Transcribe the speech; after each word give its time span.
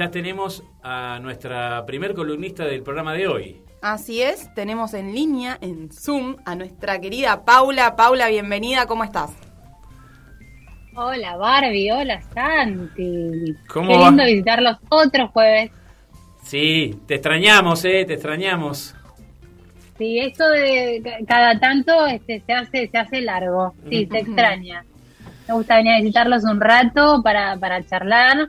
ya 0.00 0.10
tenemos 0.10 0.64
a 0.82 1.18
nuestra 1.20 1.84
primer 1.84 2.14
columnista 2.14 2.64
del 2.64 2.82
programa 2.82 3.12
de 3.12 3.28
hoy. 3.28 3.60
Así 3.82 4.22
es, 4.22 4.52
tenemos 4.54 4.94
en 4.94 5.14
línea, 5.14 5.58
en 5.60 5.90
Zoom, 5.92 6.36
a 6.46 6.54
nuestra 6.54 6.98
querida 7.02 7.44
Paula. 7.44 7.96
Paula, 7.96 8.28
bienvenida, 8.28 8.86
¿cómo 8.86 9.04
estás? 9.04 9.30
Hola 10.96 11.36
Barbie, 11.36 11.90
hola 11.92 12.22
Santi. 12.34 13.54
¿Cómo 13.68 13.88
Qué 13.90 13.98
va? 13.98 14.08
lindo 14.08 14.24
visitarlos 14.24 14.78
otro 14.88 15.28
jueves. 15.28 15.70
Sí, 16.44 16.98
te 17.06 17.16
extrañamos, 17.16 17.84
eh, 17.84 18.04
te 18.06 18.14
extrañamos. 18.14 18.94
Sí, 19.98 20.18
esto 20.18 20.48
de 20.48 21.02
ca- 21.04 21.18
cada 21.28 21.60
tanto 21.60 22.06
este, 22.06 22.42
se 22.46 22.52
hace 22.54 22.88
se 22.88 22.96
hace 22.96 23.20
largo. 23.20 23.74
Sí, 23.90 24.08
se 24.10 24.18
extraña. 24.20 24.82
Me 25.46 25.52
gusta 25.54 25.76
venir 25.76 25.92
a 25.92 25.98
visitarlos 26.00 26.44
un 26.44 26.58
rato 26.58 27.22
para, 27.22 27.54
para 27.58 27.84
charlar. 27.84 28.48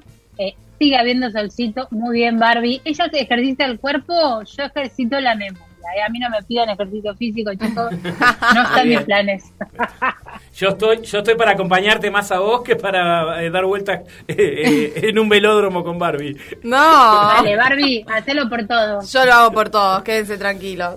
Sigue 0.82 0.98
habiendo 0.98 1.30
solcito. 1.30 1.88
Muy 1.92 2.18
bien, 2.18 2.40
Barbie. 2.40 2.82
Ella 2.84 3.08
se 3.12 3.20
ejercita 3.22 3.66
el 3.66 3.80
cuerpo, 3.80 4.42
yo 4.44 4.64
ejercito 4.64 5.20
la 5.20 5.36
memoria. 5.36 5.64
Eh, 5.96 6.02
A 6.02 6.10
mí 6.10 6.18
no 6.18 6.28
me 6.32 6.42
pidan 6.42 6.70
ejercicio 6.70 7.14
físico, 7.16 7.52
chicos. 7.54 7.92
No 8.56 8.64
están 8.64 8.90
mis 8.90 9.02
planes. 9.02 9.44
Yo 10.56 10.70
estoy, 10.70 11.02
yo 11.04 11.20
estoy 11.20 11.36
para 11.36 11.52
acompañarte 11.52 12.10
más 12.10 12.32
a 12.32 12.40
vos 12.40 12.62
que 12.64 12.76
para 12.76 13.44
eh, 13.44 13.52
dar 13.52 13.66
vueltas 13.66 14.02
eh, 14.28 14.36
eh, 14.38 14.94
en 15.10 15.20
un 15.20 15.30
velódromo 15.30 15.84
con 15.84 16.00
Barbie. 16.00 16.36
No, 16.64 16.78
Dale, 16.78 17.56
Barbie, 17.56 18.04
hacelo 18.08 18.50
por 18.50 18.66
todo. 18.66 19.02
yo 19.06 19.26
lo 19.26 19.34
hago 19.34 19.52
por 19.52 19.70
todos, 19.70 20.02
quédense 20.02 20.38
tranquilos. 20.38 20.96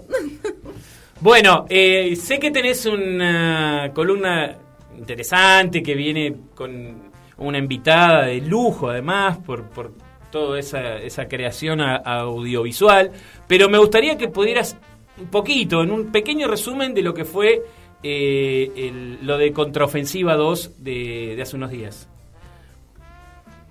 Bueno, 1.20 1.66
eh, 1.68 2.16
sé 2.16 2.38
que 2.38 2.50
tenés 2.50 2.86
una 2.86 3.90
columna 3.94 4.56
interesante 4.96 5.82
que 5.82 5.94
viene 5.94 6.34
con 6.54 7.03
una 7.38 7.58
invitada 7.58 8.26
de 8.26 8.40
lujo, 8.40 8.88
además, 8.90 9.38
por, 9.38 9.64
por 9.70 9.92
toda 10.30 10.58
esa, 10.58 10.96
esa 10.98 11.26
creación 11.28 11.80
a- 11.80 11.96
audiovisual, 11.96 13.10
pero 13.46 13.68
me 13.68 13.78
gustaría 13.78 14.16
que 14.18 14.28
pudieras 14.28 14.76
un 15.18 15.26
poquito, 15.26 15.82
en 15.82 15.92
un 15.92 16.10
pequeño 16.10 16.48
resumen 16.48 16.92
de 16.94 17.02
lo 17.02 17.14
que 17.14 17.24
fue 17.24 17.62
eh, 18.02 18.70
el- 18.76 19.18
lo 19.26 19.38
de 19.38 19.52
Contraofensiva 19.52 20.34
2 20.34 20.82
de, 20.84 21.34
de 21.36 21.42
hace 21.42 21.56
unos 21.56 21.70
días. 21.70 22.08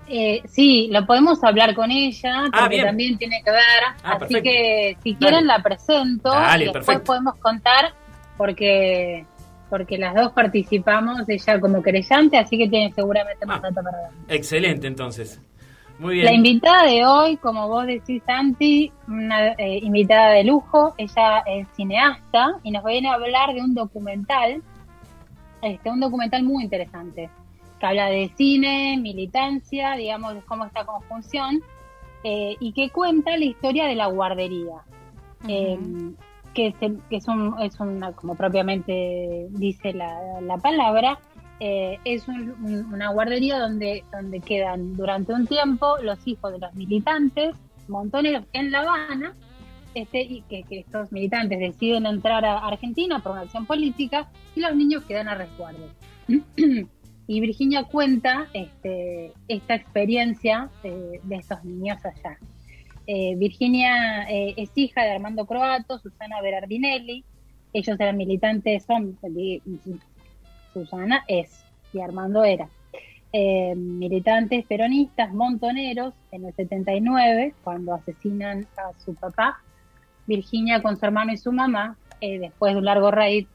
Eh, 0.07 0.41
sí, 0.49 0.89
lo 0.91 1.05
podemos 1.05 1.41
hablar 1.43 1.73
con 1.75 1.89
ella, 1.89 2.45
Ah, 2.51 2.61
porque 2.61 2.81
también 2.83 3.17
tiene 3.17 3.41
que 3.43 3.51
ver. 3.51 3.61
Ah, 4.03 4.11
así 4.13 4.19
perfecto. 4.19 4.43
que 4.43 4.97
si 5.01 5.13
Dale. 5.13 5.19
quieren 5.19 5.47
la 5.47 5.59
presento 5.63 6.29
Dale, 6.29 6.63
y 6.63 6.67
después 6.67 6.85
perfecto. 6.85 7.03
podemos 7.05 7.35
contar, 7.38 7.93
porque 8.38 9.25
porque 9.73 9.97
las 9.97 10.13
dos 10.13 10.31
participamos, 10.33 11.27
ella 11.27 11.59
como 11.59 11.81
querellante, 11.81 12.38
así 12.38 12.59
que 12.59 12.69
tiene 12.69 12.91
seguramente 12.93 13.43
más 13.43 13.57
Ah. 13.57 13.69
datos 13.71 13.83
para 13.83 13.97
dar. 14.03 14.11
Excelente, 14.27 14.85
entonces. 14.85 15.41
Muy 15.97 16.13
bien. 16.13 16.25
La 16.25 16.33
invitada 16.33 16.83
de 16.83 17.03
hoy, 17.03 17.38
como 17.38 17.67
vos 17.67 17.88
decís, 17.88 18.21
Santi, 18.23 18.91
una 19.07 19.53
eh, 19.53 19.79
invitada 19.81 20.29
de 20.33 20.44
lujo, 20.44 20.94
ella 20.95 21.39
es 21.47 21.67
cineasta 21.75 22.59
y 22.61 22.69
nos 22.69 22.83
viene 22.83 23.09
a 23.09 23.13
hablar 23.16 23.55
de 23.55 23.61
un 23.61 23.73
documental, 23.73 24.61
este, 25.63 25.89
un 25.89 25.99
documental 25.99 26.44
muy 26.44 26.66
interesante, 26.66 27.31
que 27.79 27.85
habla 27.88 28.09
de 28.11 28.31
cine, 28.38 28.99
militancia, 29.01 29.94
digamos, 29.95 30.35
cómo 30.45 30.66
esta 30.66 30.85
conjunción, 30.85 31.63
eh, 32.23 32.57
y 32.59 32.73
que 32.73 32.91
cuenta 32.91 33.35
la 33.38 33.45
historia 33.45 33.85
de 33.88 33.95
la 33.95 34.05
guardería. 34.05 34.83
Eh, 35.47 35.79
que 36.53 36.67
es, 36.67 36.75
que 36.75 37.15
es, 37.15 37.27
un, 37.27 37.55
es 37.61 37.79
una, 37.79 38.11
como 38.13 38.35
propiamente 38.35 39.47
dice 39.51 39.93
la, 39.93 40.39
la 40.41 40.57
palabra, 40.57 41.19
eh, 41.59 41.97
es 42.05 42.27
un- 42.27 42.51
un- 42.63 42.93
una 42.93 43.09
guardería 43.09 43.59
donde, 43.59 44.03
donde 44.11 44.39
quedan 44.39 44.95
durante 44.95 45.33
un 45.33 45.47
tiempo 45.47 45.97
los 46.01 46.25
hijos 46.27 46.51
de 46.51 46.59
los 46.59 46.73
militantes, 46.75 47.55
montoneros 47.87 48.45
en 48.53 48.71
La 48.71 48.79
Habana, 48.81 49.33
este, 49.95 50.21
y 50.21 50.41
que, 50.49 50.63
estos 50.71 51.11
militantes 51.11 51.59
deciden 51.59 52.05
entrar 52.07 52.43
a 52.45 52.57
Argentina 52.65 53.19
por 53.19 53.33
una 53.33 53.41
acción 53.41 53.65
política 53.65 54.27
y 54.55 54.61
los 54.61 54.75
niños 54.75 55.03
quedan 55.05 55.28
a 55.28 55.35
resguardo. 55.35 55.88
y 57.28 57.39
Virginia 57.39 57.83
cuenta 57.83 58.47
este, 58.53 59.31
esta 59.47 59.75
experiencia 59.75 60.69
de, 60.81 61.19
de 61.23 61.35
estos 61.35 61.63
niños 61.63 61.97
allá. 62.03 62.38
Eh, 63.08 63.36
Virginia 63.36 64.24
eh, 64.30 64.53
es 64.58 64.72
hija 64.75 65.03
de 65.03 65.12
Armando 65.12 65.46
Croato, 65.46 66.00
Susana 66.00 66.41
Berardinelli. 66.41 67.24
Ellos 67.74 68.00
eran 68.00 68.18
militantes, 68.18 68.84
son, 68.86 69.18
Susana 70.74 71.24
es 71.28 71.64
y 71.94 72.00
Armando 72.00 72.44
era. 72.44 72.68
Eh, 73.31 73.74
militantes 73.75 74.66
peronistas, 74.66 75.34
montoneros, 75.34 76.14
en 76.31 76.46
el 76.46 76.53
79, 76.53 77.56
cuando 77.64 77.94
asesinan 77.96 78.68
a 78.78 78.97
su 79.03 79.16
papá, 79.16 79.58
Virginia 80.28 80.81
con 80.81 80.97
su 80.97 81.06
hermano 81.06 81.34
y 81.34 81.38
su 81.38 81.52
mamá, 81.52 81.97
después 82.22 82.74
de 82.74 82.78
un 82.80 82.85
largo 82.85 83.12
raid, 83.12 83.47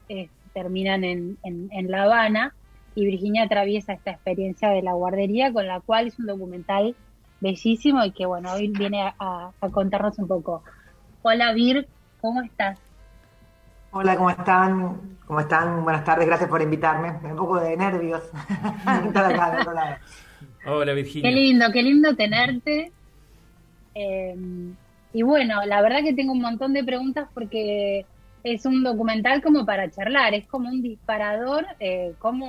terminan 0.53 1.03
en, 1.03 1.37
en- 1.43 1.69
en 1.71 1.89
La 1.89 2.03
Habana 2.03 2.53
y 2.93 3.05
Virginia 3.05 3.43
atraviesa 3.43 3.93
esta 3.93 4.11
experiencia 4.11 4.69
de 4.69 4.81
la 4.83 4.93
guardería 4.93 5.51
con 5.53 5.65
la 5.67 5.79
cual 5.79 6.07
es 6.07 6.19
un 6.19 6.25
documental 6.27 6.95
bellísimo 7.39 8.03
y 8.05 8.13
que 8.13 8.25
bueno, 8.25 8.51
hoy 8.53 8.69
viene 8.69 9.01
a, 9.03 9.15
a- 9.19 9.51
a 9.61 9.69
contarnos 9.71 10.17
un 10.19 10.27
poco. 10.27 10.63
Hola 11.21 11.53
Vir, 11.53 11.89
¿cómo 12.21 12.41
estás? 12.41 12.79
Hola, 13.91 14.15
¿cómo 14.17 14.29
están? 14.29 15.17
¿Cómo 15.25 15.39
están? 15.39 15.83
Buenas 15.83 16.03
tardes, 16.03 16.27
gracias 16.27 16.49
por 16.49 16.61
invitarme. 16.61 17.09
Un 17.23 17.35
poco 17.35 17.59
de 17.59 17.75
nervios. 17.75 18.23
Estar 19.07 19.25
acá 19.25 19.51
del 19.51 19.61
otro 19.61 19.73
lado. 19.73 19.97
Hola, 20.65 20.93
Qué 21.21 21.31
Virginia. 21.31 21.31
lindo, 21.31 21.71
qué 21.71 21.81
lindo 21.83 22.15
tenerte. 22.15 22.93
Eh, 23.95 24.35
y 25.13 25.21
bueno, 25.23 25.65
la 25.65 25.81
verdad 25.81 26.03
que 26.03 26.13
tengo 26.13 26.33
un 26.33 26.41
montón 26.41 26.73
de 26.73 26.83
preguntas 26.83 27.29
porque 27.33 28.07
es 28.43 28.65
un 28.65 28.83
documental 28.83 29.41
como 29.41 29.65
para 29.65 29.89
charlar, 29.91 30.33
es 30.33 30.47
como 30.47 30.69
un 30.69 30.81
disparador, 30.81 31.65
eh, 31.79 32.15
cómo, 32.19 32.47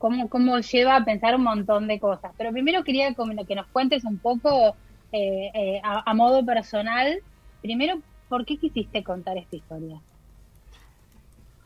cómo, 0.00 0.28
cómo 0.28 0.58
lleva 0.58 0.96
a 0.96 1.04
pensar 1.04 1.36
un 1.36 1.44
montón 1.44 1.86
de 1.86 2.00
cosas. 2.00 2.32
Pero 2.36 2.50
primero 2.50 2.82
quería 2.82 3.14
que 3.46 3.54
nos 3.54 3.66
cuentes 3.66 4.04
un 4.04 4.18
poco 4.18 4.74
eh, 5.12 5.50
eh, 5.54 5.80
a, 5.84 6.14
modo 6.14 6.44
personal, 6.44 7.20
primero, 7.60 8.00
¿por 8.28 8.44
qué 8.44 8.56
quisiste 8.56 9.04
contar 9.04 9.36
esta 9.36 9.56
historia? 9.56 10.00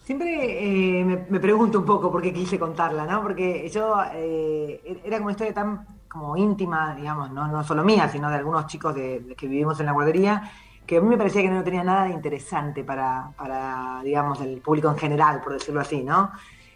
Siempre 0.03 0.99
eh, 0.99 1.05
me, 1.05 1.25
me 1.31 1.41
pregunto 1.41 1.79
un 1.79 1.87
poco 1.87 2.11
por 2.11 2.21
qué 2.21 2.33
quise 2.33 2.59
contarla, 2.59 3.07
¿no? 3.07 3.23
Porque 3.23 3.71
yo 3.71 3.97
eh, 4.13 5.01
era 5.05 5.17
como 5.17 5.27
una 5.27 5.33
historia 5.33 5.55
tan 5.55 5.87
como 6.09 6.37
íntima, 6.37 6.95
digamos, 6.95 7.31
no, 7.31 7.47
no 7.49 7.65
solo 7.65 7.85
mía, 7.85 8.09
sino 8.09 8.29
de 8.29 8.37
algunos 8.37 8.67
chicos 8.67 8.95
de, 8.95 9.21
de 9.21 9.35
que 9.35 9.47
vivimos 9.47 9.79
en 9.81 9.87
la 9.87 9.93
guardería, 9.93 10.51
que 10.87 10.99
a 10.99 11.01
mí 11.01 11.09
me 11.09 11.17
parecía 11.17 11.43
que 11.43 11.51
no 11.51 11.65
tenía 11.65 11.85
nada 11.85 12.05
de 12.05 12.13
interesante 12.13 12.85
para, 12.85 13.31
para, 13.37 14.01
digamos, 14.05 14.41
el 14.41 14.61
público 14.61 14.91
en 14.91 14.99
general, 14.99 15.41
por 15.41 15.55
decirlo 15.55 15.81
así, 15.81 16.03
¿no? 16.03 16.33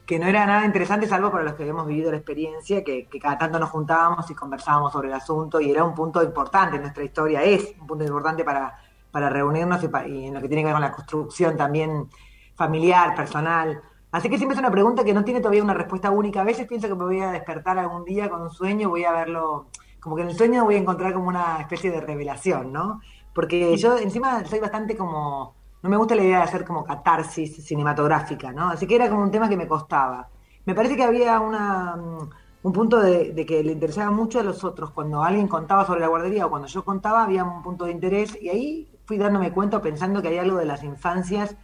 Que 0.09 0.19
no 0.19 0.27
era 0.27 0.47
nada 0.47 0.65
interesante 0.65 1.07
salvo 1.07 1.31
para 1.31 1.45
los 1.45 1.55
que 1.55 1.63
habíamos 1.65 1.87
vivido 1.87 2.11
la 2.11 2.17
experiencia, 2.17 2.83
que, 2.83 3.07
que 3.09 3.21
cada 3.21 3.37
tanto 3.39 3.59
nos 3.59 3.69
juntábamos 3.71 4.31
y 4.31 4.35
conversábamos 4.35 4.91
sobre 4.93 5.09
el 5.09 5.15
asunto 5.15 5.61
y 5.61 5.71
era 5.71 5.85
un 5.85 5.95
punto 5.95 6.23
importante 6.23 6.77
en 6.77 6.83
nuestra 6.83 7.05
historia, 7.05 7.43
es 7.45 7.75
un 7.81 7.87
punto 7.87 8.05
importante 8.05 8.43
para, 8.45 8.75
para 9.11 9.29
reunirnos 9.29 9.85
y, 9.85 9.89
pa- 9.89 10.07
y 10.09 10.27
en 10.29 10.35
lo 10.35 10.41
que 10.41 10.49
tiene 10.49 10.63
que 10.63 10.67
ver 10.67 10.75
con 10.75 10.81
la 10.83 10.93
construcción 10.93 11.57
también 11.59 12.09
familiar, 12.57 13.15
personal. 13.15 13.83
Así 14.11 14.31
que 14.31 14.39
siempre 14.39 14.55
es 14.55 14.61
una 14.61 14.71
pregunta 14.71 15.05
que 15.05 15.13
no 15.13 15.25
tiene 15.25 15.41
todavía 15.41 15.63
una 15.63 15.75
respuesta 15.75 16.11
única. 16.11 16.41
A 16.41 16.45
veces 16.45 16.67
pienso 16.67 16.89
que 16.89 16.95
me 16.95 17.05
voy 17.05 17.21
a 17.21 17.31
despertar 17.33 17.79
algún 17.79 18.05
día 18.07 18.31
con 18.31 18.41
un 18.43 18.51
sueño, 18.51 18.89
voy 18.89 19.05
a 19.05 19.13
verlo, 19.13 19.69
como 20.01 20.17
que 20.17 20.23
en 20.23 20.29
el 20.31 20.37
sueño 20.37 20.65
voy 20.65 20.77
a 20.77 20.79
encontrar 20.79 21.13
como 21.13 21.29
una 21.29 21.61
especie 21.61 21.91
de 21.91 22.01
revelación, 22.01 22.73
¿no? 22.73 23.01
Porque 23.35 23.77
yo 23.77 23.99
encima 23.99 24.43
soy 24.47 24.59
bastante 24.61 24.97
como, 24.97 25.55
no 25.83 25.91
me 25.91 25.97
gusta 25.97 26.15
la 26.15 26.23
idea 26.25 26.39
de 26.39 26.45
hacer 26.45 26.65
como 26.65 26.85
catarsis 26.85 27.65
cinematográfica, 27.65 28.53
¿no? 28.53 28.71
Así 28.71 28.87
que 28.87 28.97
era 28.97 29.09
como 29.09 29.23
un 29.23 29.31
tema 29.31 29.49
que 29.49 29.57
me 29.57 29.69
costaba. 29.69 30.29
Me 30.65 30.75
parece 30.75 30.97
que 30.97 31.05
había 31.05 31.41
una, 31.41 31.97
mm, 31.97 32.31
un 32.63 32.73
punto 32.73 33.01
de, 33.01 33.33
de 33.33 33.47
que 33.47 33.63
le 33.63 33.73
interesaba 33.73 34.11
mucho 34.11 34.41
a 34.41 34.43
los 34.43 34.65
otros. 34.65 34.91
Cuando 34.91 35.23
alguien 35.23 35.49
contaba 35.49 35.87
sobre 35.87 36.01
la 36.01 36.09
guardería 36.09 36.47
o 36.47 36.51
cuando 36.51 36.69
yo 36.69 36.85
contaba, 36.85 37.25
había 37.25 37.45
un 37.45 37.63
punto 37.63 37.85
de 37.87 37.93
interés 37.93 38.37
y 38.41 38.49
ahí 38.49 38.89
fui 39.07 39.19
dándome 39.19 39.53
cuenta 39.53 39.81
pensando 39.81 40.21
que 40.23 40.29
hay 40.29 40.39
algo 40.39 40.59
de 40.59 40.67
las 40.67 40.83
infancias 40.85 41.57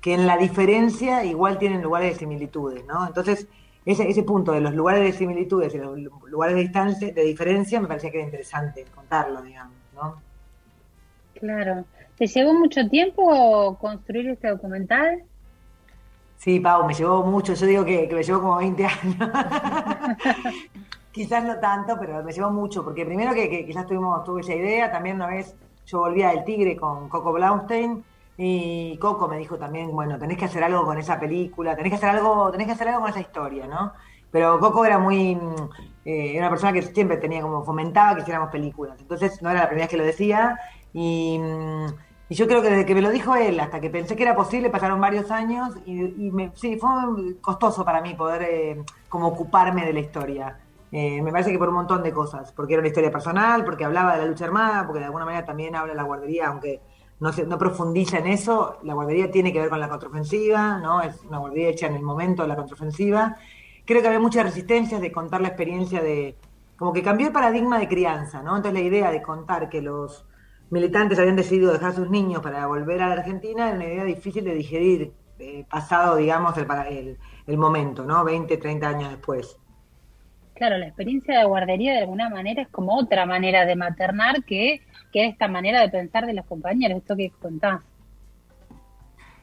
que 0.00 0.14
en 0.14 0.26
la 0.26 0.36
diferencia 0.36 1.24
igual 1.24 1.58
tienen 1.58 1.82
lugares 1.82 2.12
de 2.14 2.18
similitudes, 2.20 2.84
¿no? 2.86 3.06
Entonces, 3.06 3.48
ese, 3.84 4.08
ese 4.08 4.22
punto 4.22 4.52
de 4.52 4.60
los 4.60 4.74
lugares 4.74 5.02
de 5.02 5.12
similitudes 5.12 5.74
y 5.74 5.78
los 5.78 5.98
lugares 6.28 6.56
de 6.56 6.62
distancia, 6.62 7.12
de 7.12 7.22
diferencia, 7.24 7.80
me 7.80 7.88
parecía 7.88 8.10
que 8.10 8.18
era 8.18 8.26
interesante 8.26 8.84
contarlo, 8.94 9.42
digamos, 9.42 9.76
¿no? 9.92 10.22
Claro. 11.34 11.86
¿Te 12.18 12.26
llevó 12.26 12.52
mucho 12.52 12.88
tiempo 12.88 13.78
construir 13.80 14.28
este 14.30 14.48
documental? 14.48 15.22
Sí, 16.36 16.58
Pau, 16.58 16.84
me 16.84 16.94
llevó 16.94 17.22
mucho, 17.22 17.54
yo 17.54 17.66
digo 17.66 17.84
que, 17.84 18.08
que 18.08 18.14
me 18.14 18.22
llevó 18.24 18.40
como 18.40 18.56
20 18.56 18.84
años. 18.86 19.16
Quizás 21.12 21.44
no 21.44 21.58
tanto, 21.58 21.96
pero 21.98 22.22
me 22.22 22.32
llevó 22.32 22.50
mucho, 22.50 22.84
porque 22.84 23.04
primero 23.06 23.32
que, 23.34 23.48
que 23.48 23.64
quizás 23.64 23.86
tuvimos, 23.86 24.22
tuve 24.24 24.40
esa 24.40 24.54
idea, 24.54 24.90
también 24.90 25.16
una 25.16 25.28
vez 25.28 25.56
yo 25.86 26.00
volvía 26.00 26.30
del 26.30 26.44
Tigre 26.44 26.76
con 26.76 27.08
Coco 27.08 27.32
Blaustein 27.32 28.04
y 28.36 28.96
Coco 28.98 29.26
me 29.26 29.38
dijo 29.38 29.56
también, 29.56 29.90
bueno, 29.90 30.18
tenés 30.18 30.38
que 30.38 30.44
hacer 30.44 30.62
algo 30.62 30.84
con 30.84 30.98
esa 30.98 31.18
película, 31.18 31.74
tenés 31.74 31.90
que 31.90 31.96
hacer 31.96 32.10
algo, 32.10 32.50
tenés 32.50 32.66
que 32.66 32.72
hacer 32.74 32.88
algo 32.88 33.00
con 33.00 33.10
esa 33.10 33.20
historia, 33.20 33.66
¿no? 33.66 33.92
Pero 34.30 34.60
Coco 34.60 34.84
era 34.84 34.98
muy, 34.98 35.38
eh, 36.04 36.32
era 36.32 36.40
una 36.40 36.50
persona 36.50 36.72
que 36.72 36.82
siempre 36.82 37.16
tenía 37.16 37.40
como 37.42 37.64
fomentaba 37.64 38.14
que 38.14 38.22
hiciéramos 38.22 38.50
películas. 38.50 39.00
Entonces 39.00 39.40
no 39.40 39.50
era 39.50 39.60
la 39.60 39.68
primera 39.68 39.86
vez 39.86 39.90
que 39.90 39.96
lo 39.96 40.04
decía 40.04 40.58
y, 40.92 41.38
mm, 41.38 41.86
y 42.28 42.34
yo 42.34 42.46
creo 42.46 42.60
que 42.60 42.70
desde 42.70 42.86
que 42.86 42.94
me 42.94 43.02
lo 43.02 43.10
dijo 43.10 43.34
él 43.34 43.58
hasta 43.58 43.80
que 43.80 43.88
pensé 43.88 44.14
que 44.14 44.22
era 44.22 44.36
posible 44.36 44.68
pasaron 44.68 45.00
varios 45.00 45.30
años 45.30 45.74
y, 45.86 46.30
me, 46.30 46.52
sí, 46.54 46.76
fue 46.76 46.90
costoso 47.40 47.84
para 47.84 48.02
mí 48.02 48.14
poder 48.14 48.42
eh, 48.42 48.82
como 49.08 49.28
ocuparme 49.28 49.86
de 49.86 49.92
la 49.92 50.00
historia. 50.00 50.58
Eh, 50.90 51.20
me 51.22 51.30
parece 51.32 51.52
que 51.52 51.58
por 51.58 51.68
un 51.68 51.76
montón 51.76 52.02
de 52.02 52.12
cosas, 52.12 52.52
porque 52.52 52.74
era 52.74 52.80
una 52.80 52.88
historia 52.88 53.10
personal, 53.10 53.64
porque 53.64 53.84
hablaba 53.84 54.14
de 54.14 54.22
la 54.22 54.26
lucha 54.26 54.44
armada, 54.44 54.86
porque 54.86 55.00
de 55.00 55.06
alguna 55.06 55.24
manera 55.24 55.44
también 55.44 55.74
habla 55.74 55.92
de 55.92 55.96
la 55.96 56.02
guardería, 56.02 56.48
aunque 56.48 56.80
no, 57.20 57.32
se, 57.32 57.44
no 57.44 57.58
profundiza 57.58 58.18
en 58.18 58.26
eso, 58.26 58.78
la 58.82 58.94
guardería 58.94 59.30
tiene 59.30 59.52
que 59.52 59.60
ver 59.60 59.68
con 59.68 59.80
la 59.80 59.88
contraofensiva, 59.88 60.78
¿no? 60.78 61.02
Es 61.02 61.22
una 61.24 61.38
guardería 61.38 61.68
hecha 61.68 61.86
en 61.86 61.96
el 61.96 62.02
momento 62.02 62.42
de 62.42 62.48
la 62.48 62.56
contraofensiva. 62.56 63.36
Creo 63.84 64.00
que 64.00 64.06
había 64.06 64.20
muchas 64.20 64.44
resistencias 64.44 65.00
de 65.00 65.10
contar 65.12 65.40
la 65.40 65.48
experiencia 65.48 66.02
de, 66.02 66.36
como 66.76 66.92
que 66.92 67.02
cambió 67.02 67.26
el 67.26 67.32
paradigma 67.32 67.78
de 67.78 67.88
crianza, 67.88 68.42
¿no? 68.42 68.56
Entonces 68.56 68.80
la 68.80 68.86
idea 68.86 69.10
de 69.10 69.22
contar 69.22 69.68
que 69.68 69.82
los 69.82 70.24
militantes 70.70 71.18
habían 71.18 71.36
decidido 71.36 71.72
dejar 71.72 71.90
a 71.90 71.94
sus 71.94 72.10
niños 72.10 72.42
para 72.42 72.66
volver 72.66 73.02
a 73.02 73.08
la 73.08 73.14
Argentina 73.14 73.68
era 73.68 73.76
una 73.76 73.86
idea 73.86 74.04
difícil 74.04 74.44
de 74.44 74.54
digerir, 74.54 75.12
eh, 75.38 75.64
pasado, 75.70 76.16
digamos, 76.16 76.56
el, 76.58 76.66
el, 76.90 77.18
el 77.46 77.58
momento, 77.58 78.04
¿no? 78.04 78.24
20, 78.24 78.56
30 78.56 78.88
años 78.88 79.10
después. 79.10 79.56
Claro, 80.54 80.76
la 80.76 80.88
experiencia 80.88 81.38
de 81.38 81.44
guardería 81.44 81.92
de 81.92 82.00
alguna 82.00 82.28
manera 82.28 82.62
es 82.62 82.68
como 82.68 82.96
otra 82.96 83.26
manera 83.26 83.64
de 83.64 83.76
maternar 83.76 84.42
que, 84.44 84.82
que 85.12 85.26
esta 85.26 85.46
manera 85.46 85.80
de 85.80 85.88
pensar 85.88 86.26
de 86.26 86.34
los 86.34 86.44
compañeros, 86.46 86.98
esto 86.98 87.14
que 87.16 87.30
contás. 87.30 87.80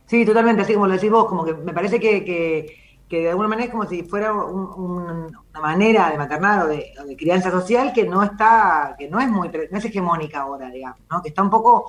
Sí, 0.06 0.26
totalmente, 0.26 0.62
así 0.62 0.74
como 0.74 0.88
lo 0.88 0.94
decís 0.94 1.10
vos, 1.10 1.26
como 1.26 1.46
que 1.46 1.54
me 1.54 1.74
parece 1.74 2.00
que, 2.00 2.24
que, 2.24 2.78
que 3.10 3.22
de 3.22 3.30
alguna 3.30 3.48
manera 3.48 3.66
es 3.66 3.72
como 3.72 3.86
si 3.86 4.04
fuera 4.04 4.34
un, 4.34 4.70
un, 4.76 5.38
una 5.52 5.62
manera 5.62 6.10
de 6.10 6.18
maternar 6.18 6.66
o 6.66 6.68
de, 6.68 6.92
o 7.00 7.06
de, 7.06 7.16
crianza 7.16 7.52
social 7.52 7.94
que 7.94 8.06
no 8.06 8.24
está, 8.24 8.96
que 8.98 9.08
no 9.08 9.20
es 9.20 9.28
muy, 9.30 9.50
no 9.50 9.78
es 9.78 9.86
hegemónica 9.86 10.42
ahora, 10.42 10.70
digamos, 10.72 11.00
¿no? 11.12 11.22
que 11.22 11.30
está 11.30 11.44
un 11.44 11.50
poco 11.50 11.88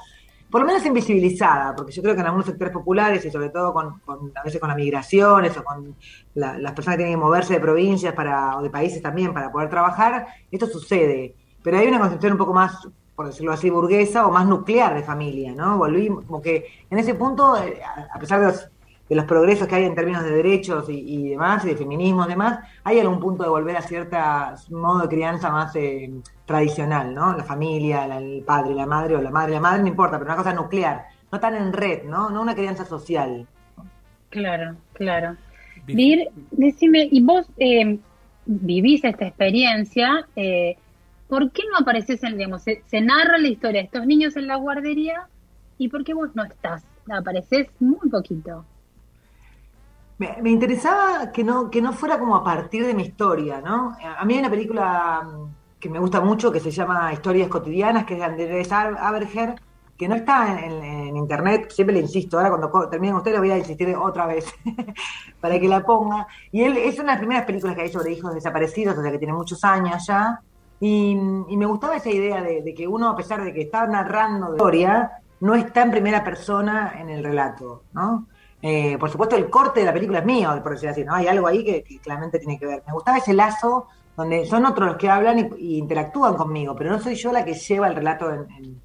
por 0.50 0.60
lo 0.60 0.66
menos 0.66 0.86
invisibilizada, 0.86 1.74
porque 1.74 1.92
yo 1.92 2.02
creo 2.02 2.14
que 2.14 2.20
en 2.20 2.26
algunos 2.26 2.46
sectores 2.46 2.72
populares 2.72 3.24
y 3.24 3.30
sobre 3.30 3.48
todo 3.48 3.72
con, 3.72 3.98
con 4.00 4.32
a 4.34 4.42
veces 4.44 4.60
con 4.60 4.68
las 4.68 4.76
migraciones 4.76 5.56
o 5.56 5.64
con 5.64 5.96
la, 6.34 6.56
las 6.58 6.72
personas 6.72 6.96
que 6.96 7.04
tienen 7.04 7.18
que 7.18 7.24
moverse 7.24 7.54
de 7.54 7.60
provincias 7.60 8.14
para, 8.14 8.56
o 8.56 8.62
de 8.62 8.70
países 8.70 9.02
también 9.02 9.34
para 9.34 9.50
poder 9.50 9.68
trabajar, 9.68 10.26
esto 10.50 10.66
sucede. 10.66 11.34
Pero 11.62 11.78
hay 11.78 11.88
una 11.88 11.98
concepción 11.98 12.32
un 12.32 12.38
poco 12.38 12.54
más, 12.54 12.88
por 13.16 13.26
decirlo 13.26 13.52
así, 13.52 13.70
burguesa 13.70 14.26
o 14.26 14.30
más 14.30 14.46
nuclear 14.46 14.94
de 14.94 15.02
familia, 15.02 15.52
¿no? 15.52 15.78
Volví, 15.78 16.08
como 16.08 16.40
que 16.40 16.64
en 16.88 16.98
ese 16.98 17.14
punto, 17.14 17.56
eh, 17.56 17.80
a 18.14 18.18
pesar 18.18 18.40
de 18.40 18.46
los, 18.46 18.70
de 19.08 19.14
los 19.14 19.24
progresos 19.24 19.68
que 19.68 19.74
hay 19.76 19.84
en 19.84 19.94
términos 19.94 20.24
de 20.24 20.30
derechos 20.30 20.88
y, 20.88 20.98
y 20.98 21.28
demás, 21.30 21.64
y 21.64 21.68
de 21.68 21.76
feminismo 21.76 22.24
y 22.24 22.28
demás, 22.28 22.60
hay 22.84 22.98
algún 23.00 23.20
punto 23.20 23.42
de 23.42 23.48
volver 23.48 23.76
a 23.76 23.82
cierta 23.82 24.54
modo 24.70 25.02
de 25.02 25.08
crianza 25.08 25.50
más... 25.50 25.74
Eh, 25.76 26.10
tradicional, 26.46 27.12
¿no? 27.12 27.36
La 27.36 27.44
familia, 27.44 28.06
la, 28.06 28.18
el 28.18 28.42
padre, 28.42 28.74
la 28.74 28.86
madre 28.86 29.16
o 29.16 29.20
la 29.20 29.30
madre, 29.30 29.52
la 29.52 29.60
madre, 29.60 29.82
no 29.82 29.88
importa, 29.88 30.16
pero 30.18 30.30
una 30.30 30.36
cosa 30.36 30.54
nuclear, 30.54 31.06
no 31.30 31.40
tan 31.40 31.54
en 31.56 31.72
red, 31.72 32.04
¿no? 32.04 32.30
No 32.30 32.40
una 32.40 32.54
crianza 32.54 32.84
social. 32.84 33.46
Claro, 34.30 34.76
claro. 34.94 35.36
Vir, 35.86 36.28
decime, 36.52 37.08
y 37.10 37.22
vos 37.22 37.46
eh, 37.58 37.98
vivís 38.46 39.04
esta 39.04 39.26
experiencia, 39.26 40.26
eh, 40.36 40.76
¿por 41.28 41.50
qué 41.50 41.62
no 41.70 41.78
apareces 41.78 42.22
en, 42.22 42.38
digamos, 42.38 42.62
se, 42.62 42.82
se, 42.86 43.00
narra 43.00 43.38
la 43.38 43.48
historia 43.48 43.80
de 43.80 43.86
estos 43.86 44.06
niños 44.06 44.36
en 44.36 44.46
la 44.46 44.56
guardería 44.56 45.26
y 45.78 45.88
por 45.88 46.04
qué 46.04 46.14
vos 46.14 46.30
no 46.34 46.44
estás? 46.44 46.84
Apareces 47.10 47.68
muy 47.80 48.08
poquito. 48.08 48.64
Me, 50.18 50.50
interesaba 50.50 51.30
que 51.30 51.44
no, 51.44 51.70
que 51.70 51.82
no 51.82 51.92
fuera 51.92 52.18
como 52.18 52.36
a 52.36 52.42
partir 52.42 52.86
de 52.86 52.94
mi 52.94 53.02
historia, 53.02 53.60
¿no? 53.60 53.96
A 54.18 54.24
mí 54.24 54.34
hay 54.34 54.40
una 54.40 54.50
película 54.50 55.28
que 55.78 55.90
me 55.90 55.98
gusta 55.98 56.20
mucho, 56.20 56.50
que 56.50 56.60
se 56.60 56.70
llama 56.70 57.12
Historias 57.12 57.48
Cotidianas, 57.48 58.06
que 58.06 58.14
es 58.14 58.20
de 58.20 58.24
Andrés 58.24 58.72
Aberger, 58.72 59.54
que 59.96 60.08
no 60.08 60.14
está 60.14 60.58
en, 60.58 60.82
en, 60.82 61.16
internet, 61.16 61.70
siempre 61.70 61.94
le 61.96 62.02
insisto, 62.02 62.38
ahora 62.38 62.50
cuando 62.50 62.88
terminen 62.88 63.16
ustedes 63.16 63.38
voy 63.38 63.50
a 63.50 63.58
insistir 63.58 63.94
otra 63.94 64.26
vez 64.26 64.46
para 65.40 65.58
que 65.58 65.68
la 65.68 65.84
ponga. 65.84 66.26
Y 66.50 66.62
él 66.62 66.76
es 66.78 66.94
una 66.98 67.08
de 67.08 67.12
las 67.12 67.18
primeras 67.18 67.44
películas 67.44 67.76
que 67.76 67.82
hay 67.82 67.92
sobre 67.92 68.12
hijos 68.12 68.34
desaparecidos, 68.34 68.96
o 68.96 69.02
sea 69.02 69.10
que 69.10 69.18
tiene 69.18 69.34
muchos 69.34 69.62
años 69.64 70.06
ya, 70.06 70.40
y, 70.80 71.14
me 71.14 71.66
gustaba 71.66 71.96
esa 71.96 72.10
idea 72.10 72.42
de, 72.42 72.62
de, 72.62 72.74
que 72.74 72.86
uno, 72.86 73.08
a 73.08 73.16
pesar 73.16 73.42
de 73.42 73.52
que 73.52 73.62
está 73.62 73.86
narrando 73.86 74.48
la 74.48 74.56
historia, 74.56 75.12
no 75.40 75.54
está 75.54 75.82
en 75.82 75.90
primera 75.90 76.24
persona 76.24 76.94
en 76.98 77.08
el 77.08 77.24
relato, 77.24 77.82
¿no? 77.92 78.26
Eh, 78.62 78.96
por 78.98 79.10
supuesto, 79.10 79.36
el 79.36 79.50
corte 79.50 79.80
de 79.80 79.86
la 79.86 79.92
película 79.92 80.20
es 80.20 80.24
mío, 80.24 80.50
por 80.62 80.72
decir 80.72 80.88
así, 80.88 81.04
¿no? 81.04 81.14
Hay 81.14 81.26
algo 81.26 81.46
ahí 81.46 81.64
que, 81.64 81.84
claramente 82.02 82.38
tiene 82.38 82.58
que 82.58 82.66
ver. 82.66 82.82
Me 82.86 82.92
gustaba 82.92 83.18
ese 83.18 83.34
lazo 83.34 83.88
donde 84.16 84.46
son 84.46 84.64
otros 84.64 84.88
los 84.88 84.96
que 84.96 85.10
hablan 85.10 85.50
y, 85.58 85.78
interactúan 85.78 86.34
conmigo, 86.34 86.74
pero 86.74 86.90
no 86.90 86.98
soy 86.98 87.14
yo 87.14 87.32
la 87.32 87.44
que 87.44 87.54
lleva 87.54 87.88
el 87.88 87.94
relato 87.94 88.32
en, 88.32 88.46
en, 88.50 88.80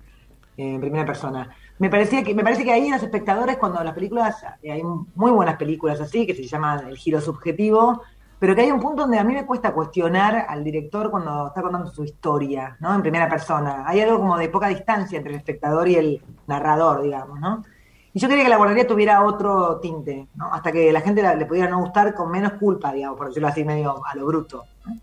en, 0.58 0.82
primera 0.82 1.06
persona. 1.06 1.50
Me 1.80 1.90
parecía 1.90 2.24
que 2.24 2.36
me 2.36 2.44
parece 2.44 2.64
que 2.64 2.72
ahí 2.72 2.90
los 2.90 3.02
espectadores 3.02 3.58
cuando 3.58 3.84
las 3.84 3.94
películas 3.94 4.44
eh, 4.62 4.72
hay 4.72 4.84
muy 4.84 5.32
buenas 5.32 5.56
películas 5.56 6.00
así 6.02 6.28
que 6.28 6.36
se 6.36 6.44
llaman 6.44 6.88
el 6.88 6.98
giro 6.98 7.22
subjetivo, 7.22 8.04
pero 8.38 8.56
que 8.56 8.62
hay 8.62 8.72
un 8.72 8.80
punto 8.80 9.04
donde 9.04 9.20
a 9.20 9.24
mí 9.24 9.34
me 9.34 9.46
cuesta 9.46 9.72
cuestionar 9.72 10.48
al 10.50 10.64
director 10.64 11.10
cuando 11.10 11.48
está 11.48 11.62
contando 11.62 11.90
su 11.90 12.04
historia, 12.04 12.76
¿no? 12.80 12.94
En 12.94 13.02
primera 13.02 13.30
persona. 13.30 13.84
Hay 13.88 14.02
algo 14.02 14.18
como 14.18 14.38
de 14.38 14.50
poca 14.50 14.68
distancia 14.68 15.18
entre 15.18 15.34
el 15.34 15.38
espectador 15.38 15.88
y 15.88 15.96
el 15.96 16.22
narrador, 16.48 17.04
digamos, 17.04 17.40
¿no? 17.40 17.64
Y 18.14 18.20
yo 18.20 18.28
quería 18.28 18.44
que 18.44 18.50
la 18.50 18.58
guardería 18.58 18.86
tuviera 18.86 19.24
otro 19.24 19.80
tinte, 19.80 20.28
¿no? 20.36 20.54
Hasta 20.54 20.72
que 20.72 20.92
la 20.92 21.02
gente 21.02 21.22
la, 21.22 21.34
le 21.36 21.46
pudiera 21.46 21.70
no 21.70 21.80
gustar 21.80 22.14
con 22.14 22.30
menos 22.30 22.54
culpa, 22.54 22.92
digamos, 22.92 23.18
por 23.18 23.28
decirlo 23.28 23.48
así, 23.48 23.64
medio 23.64 24.06
a 24.06 24.16
lo 24.16 24.26
bruto. 24.26 24.66
¿no? 24.86 24.98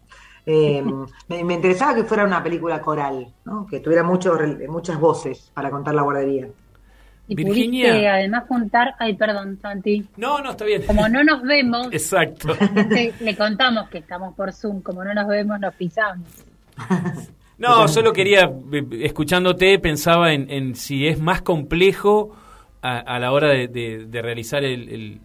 Eh, 0.44 0.82
me, 1.28 1.44
me, 1.44 1.54
interesaba 1.54 1.94
que 1.94 2.04
fuera 2.04 2.24
una 2.24 2.42
película 2.42 2.80
coral, 2.80 3.32
¿no? 3.44 3.66
que 3.66 3.80
tuviera 3.80 4.02
mucho, 4.02 4.36
muchas 4.68 4.98
voces 5.00 5.50
para 5.54 5.70
contar 5.70 5.94
la 5.94 6.02
guardería. 6.02 6.48
Y 7.28 7.34
Virginia. 7.34 7.88
pudiste 7.88 8.08
además 8.08 8.44
juntar, 8.48 8.94
ay, 8.98 9.14
perdón, 9.14 9.58
Santi. 9.60 10.06
No, 10.16 10.40
no, 10.40 10.52
está 10.52 10.64
bien. 10.64 10.82
Como 10.86 11.08
no 11.08 11.22
nos 11.22 11.42
vemos. 11.42 11.88
Exacto. 11.92 12.56
le 13.20 13.36
contamos 13.36 13.90
que 13.90 13.98
estamos 13.98 14.34
por 14.34 14.52
Zoom, 14.52 14.80
como 14.80 15.04
no 15.04 15.12
nos 15.12 15.28
vemos, 15.28 15.58
nos 15.60 15.74
pisamos. 15.74 16.28
No, 17.58 17.88
solo 17.88 18.12
quería, 18.12 18.48
escuchándote, 19.00 19.80
pensaba 19.80 20.32
en, 20.32 20.48
en 20.48 20.76
si 20.76 21.08
es 21.08 21.18
más 21.18 21.42
complejo 21.42 22.36
a, 22.82 22.98
a 22.98 23.18
la 23.18 23.32
hora 23.32 23.48
de, 23.48 23.68
de, 23.68 24.06
de 24.06 24.22
realizar 24.22 24.64
el, 24.64 24.88
el, 24.88 25.20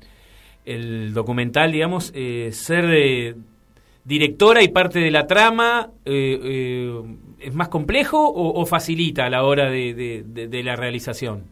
el, 0.66 1.14
documental, 1.14 1.72
digamos, 1.72 2.12
eh, 2.16 2.50
ser 2.52 2.88
de 2.88 3.36
directora 4.06 4.62
y 4.62 4.68
parte 4.68 5.00
de 5.00 5.12
la 5.12 5.28
trama 5.28 5.90
eh, 6.06 6.40
eh, 6.44 7.04
es 7.40 7.54
más 7.54 7.70
complejo 7.70 8.28
o, 8.28 8.62
o, 8.62 8.66
facilita 8.66 9.26
a 9.26 9.30
la 9.30 9.44
hora 9.44 9.70
de, 9.70 9.94
de, 9.94 10.24
de, 10.26 10.48
de 10.48 10.64
la 10.64 10.76
realización? 10.76 11.44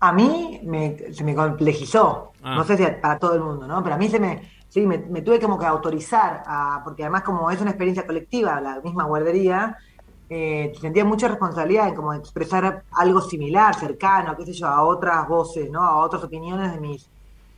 A 0.00 0.12
mí 0.12 0.60
me, 0.64 1.12
se 1.12 1.22
me 1.24 1.34
complejizó, 1.34 2.32
ah. 2.42 2.56
no 2.56 2.64
sé 2.64 2.76
si 2.76 2.84
para 3.02 3.18
todo 3.18 3.34
el 3.34 3.40
mundo, 3.40 3.66
¿no? 3.66 3.82
Pero 3.82 3.96
a 3.96 3.98
mí 3.98 4.08
se 4.08 4.18
me, 4.18 4.40
sí, 4.68 4.86
me, 4.86 4.98
me 4.98 5.20
tuve 5.20 5.38
como 5.38 5.58
que 5.58 5.66
autorizar, 5.66 6.42
a, 6.46 6.80
porque 6.82 7.02
además 7.02 7.22
como 7.22 7.50
es 7.50 7.60
una 7.60 7.70
experiencia 7.70 8.06
colectiva, 8.06 8.60
la 8.60 8.80
misma 8.80 9.04
guardería, 9.04 9.76
eh, 10.32 10.72
sentía 10.80 11.04
mucha 11.04 11.26
responsabilidad 11.26 11.88
en 11.88 11.96
como 11.96 12.14
expresar 12.14 12.84
algo 12.92 13.20
similar, 13.20 13.74
cercano, 13.74 14.36
qué 14.36 14.46
sé 14.46 14.52
yo, 14.52 14.68
a 14.68 14.84
otras 14.84 15.26
voces, 15.26 15.68
¿no? 15.68 15.82
A 15.82 15.96
otras 15.96 16.22
opiniones 16.22 16.72
de 16.72 16.80
mis 16.80 17.10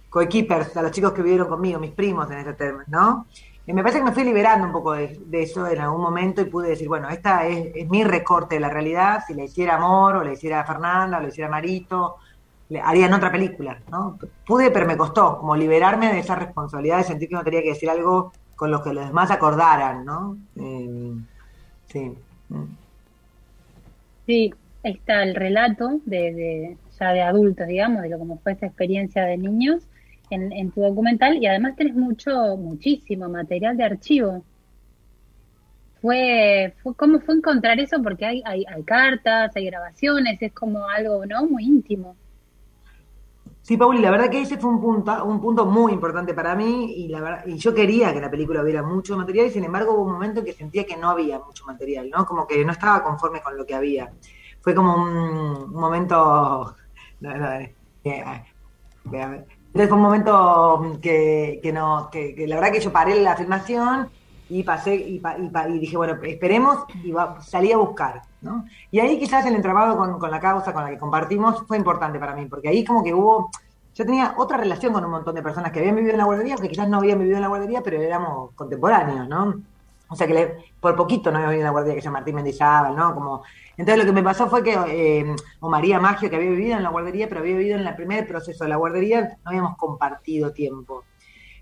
coequippers, 0.08 0.74
a 0.74 0.82
los 0.82 0.90
chicos 0.90 1.12
que 1.12 1.20
vivieron 1.20 1.48
conmigo, 1.48 1.78
mis 1.78 1.90
primos 1.90 2.30
en 2.30 2.38
este 2.38 2.54
tema, 2.54 2.82
¿no? 2.86 3.26
Me 3.66 3.82
parece 3.82 3.98
que 3.98 4.06
me 4.06 4.12
fui 4.12 4.24
liberando 4.24 4.66
un 4.66 4.72
poco 4.72 4.92
de, 4.92 5.20
eso 5.32 5.66
en 5.66 5.80
algún 5.80 6.00
momento 6.00 6.40
y 6.40 6.46
pude 6.46 6.70
decir, 6.70 6.88
bueno, 6.88 7.10
esta 7.10 7.46
es, 7.46 7.88
mi 7.90 8.04
recorte 8.04 8.54
de 8.54 8.60
la 8.62 8.70
realidad, 8.70 9.22
si 9.26 9.34
le 9.34 9.44
hiciera 9.44 9.76
Amor, 9.76 10.16
o 10.16 10.24
le 10.24 10.32
hiciera 10.32 10.64
Fernanda, 10.64 11.18
o 11.18 11.20
le 11.20 11.28
hiciera 11.28 11.50
Marito, 11.50 12.16
le, 12.70 12.80
harían 12.80 13.12
otra 13.12 13.30
película, 13.30 13.78
¿no? 13.90 14.18
Pude, 14.46 14.70
pero 14.70 14.86
me 14.86 14.96
costó, 14.96 15.36
como 15.38 15.54
liberarme 15.54 16.10
de 16.10 16.20
esa 16.20 16.36
responsabilidad 16.36 16.98
de 16.98 17.04
sentir 17.04 17.28
que 17.28 17.34
no 17.34 17.44
tenía 17.44 17.62
que 17.62 17.68
decir 17.68 17.90
algo 17.90 18.32
con 18.56 18.70
lo 18.70 18.82
que 18.82 18.94
los 18.94 19.06
demás 19.06 19.30
acordaran, 19.30 20.06
¿no? 20.06 20.38
Eh, 20.56 21.14
sí. 21.86 22.16
Sí, 24.26 24.52
está 24.82 25.22
el 25.22 25.34
relato 25.34 26.00
de, 26.04 26.32
de, 26.32 26.76
ya 26.98 27.12
de 27.12 27.20
adultos, 27.22 27.66
digamos, 27.66 28.02
de 28.02 28.08
lo 28.10 28.18
como 28.18 28.38
fue 28.38 28.52
esta 28.52 28.66
experiencia 28.66 29.24
de 29.24 29.36
niños, 29.36 29.82
en, 30.30 30.52
en, 30.52 30.70
tu 30.70 30.80
documental 30.80 31.36
y 31.42 31.46
además 31.46 31.76
tenés 31.76 31.94
mucho, 31.94 32.56
muchísimo 32.56 33.28
material 33.28 33.76
de 33.76 33.84
archivo. 33.84 34.44
Fue, 36.00 36.74
fue 36.82 36.94
¿Cómo 36.96 37.20
fue 37.20 37.36
encontrar 37.36 37.78
eso? 37.78 38.02
Porque 38.02 38.26
hay, 38.26 38.42
hay, 38.44 38.64
hay 38.68 38.82
cartas, 38.82 39.54
hay 39.54 39.66
grabaciones, 39.66 40.40
es 40.42 40.52
como 40.52 40.86
algo 40.88 41.24
no 41.26 41.46
muy 41.46 41.64
íntimo. 41.64 42.16
Sí, 43.72 43.78
Pauli, 43.78 44.02
la 44.02 44.10
verdad 44.10 44.28
que 44.28 44.42
ese 44.42 44.58
fue 44.58 44.68
un 44.68 44.82
punto, 44.82 45.24
un 45.24 45.40
punto 45.40 45.64
muy 45.64 45.94
importante 45.94 46.34
para 46.34 46.54
mí 46.54 46.92
y, 46.94 47.56
yo 47.56 47.74
quería 47.74 48.12
que 48.12 48.20
la 48.20 48.30
película 48.30 48.60
hubiera 48.62 48.82
mucho 48.82 49.16
material 49.16 49.46
y 49.46 49.50
sin 49.50 49.64
embargo 49.64 49.94
hubo 49.94 50.02
un 50.02 50.12
momento 50.12 50.40
en 50.40 50.44
que 50.44 50.52
sentía 50.52 50.84
que 50.84 50.98
no 50.98 51.08
había 51.08 51.38
mucho 51.38 51.64
material, 51.64 52.10
¿no? 52.10 52.26
Como 52.26 52.46
que 52.46 52.62
no 52.66 52.72
estaba 52.72 53.02
conforme 53.02 53.40
con 53.40 53.56
lo 53.56 53.64
que 53.64 53.74
había. 53.74 54.12
Fue 54.60 54.74
como 54.74 54.94
un, 54.94 55.70
momento... 55.72 56.76
No, 57.20 57.34
no, 57.34 57.50
eh, 57.50 57.74
Entonces 59.04 59.88
fue 59.88 59.96
un 59.96 60.02
momento 60.02 60.98
que, 61.00 61.58
que, 61.62 61.72
no, 61.72 62.10
que, 62.12 62.34
que 62.34 62.46
la 62.46 62.56
verdad 62.56 62.72
que 62.72 62.80
yo 62.80 62.92
paré 62.92 63.22
la 63.22 63.36
filmación 63.36 64.10
y 64.58 64.62
pasé 64.62 64.94
y, 64.94 65.18
pa- 65.20 65.38
y 65.38 65.48
pa- 65.48 65.68
y 65.68 65.78
dije, 65.78 65.96
bueno, 65.96 66.14
esperemos 66.22 66.84
y 67.04 67.10
va- 67.12 67.40
salí 67.40 67.72
a 67.72 67.76
buscar, 67.78 68.22
¿no? 68.42 68.64
Y 68.90 69.00
ahí 69.00 69.18
quizás 69.18 69.44
el 69.46 69.54
entramado 69.54 69.96
con, 70.18 70.30
la 70.30 70.40
causa 70.40 70.72
con 70.72 70.84
la 70.84 70.90
que 70.90 70.98
compartimos 70.98 71.64
fue 71.66 71.76
importante 71.78 72.18
para 72.18 72.34
mí, 72.34 72.46
porque 72.46 72.68
ahí 72.68 72.84
como 72.84 73.02
que 73.02 73.14
hubo, 73.14 73.50
yo 73.94 74.04
tenía 74.04 74.34
otra 74.38 74.56
relación 74.58 74.92
con 74.92 75.04
un 75.04 75.10
montón 75.10 75.34
de 75.34 75.42
personas 75.42 75.70
que 75.72 75.78
habían 75.80 75.96
vivido 75.96 76.12
en 76.12 76.18
la 76.18 76.24
guardería, 76.24 76.56
que 76.56 76.68
quizás 76.68 76.88
no 76.88 76.98
habían 76.98 77.18
vivido 77.18 77.36
en 77.36 77.42
la 77.42 77.48
guardería, 77.48 77.82
pero 77.82 78.00
éramos 78.00 78.52
contemporáneos, 78.54 79.28
¿no? 79.28 79.54
O 80.08 80.14
sea 80.16 80.26
que 80.26 80.34
le- 80.34 80.56
por 80.80 80.94
poquito 80.96 81.30
no 81.30 81.38
había 81.38 81.48
vivido 81.50 81.62
en 81.62 81.66
la 81.66 81.70
guardería 81.72 81.96
que 81.96 82.02
se 82.02 82.10
Martín 82.10 82.34
Mendizábal, 82.34 82.94
¿no? 82.96 83.14
Como, 83.14 83.42
entonces 83.76 83.98
lo 84.04 84.04
que 84.04 84.12
me 84.12 84.22
pasó 84.22 84.48
fue 84.48 84.62
que, 84.62 84.74
eh, 84.88 85.36
o 85.60 85.70
María 85.70 85.98
Maggio, 86.00 86.28
que 86.28 86.36
había 86.36 86.50
vivido 86.50 86.76
en 86.76 86.82
la 86.82 86.90
guardería, 86.90 87.28
pero 87.28 87.40
había 87.40 87.56
vivido 87.56 87.78
en 87.78 87.86
el 87.86 87.94
primer 87.94 88.26
proceso 88.26 88.64
de 88.64 88.70
la 88.70 88.76
guardería, 88.76 89.22
no 89.44 89.50
habíamos 89.50 89.76
compartido 89.78 90.52
tiempo. 90.52 91.04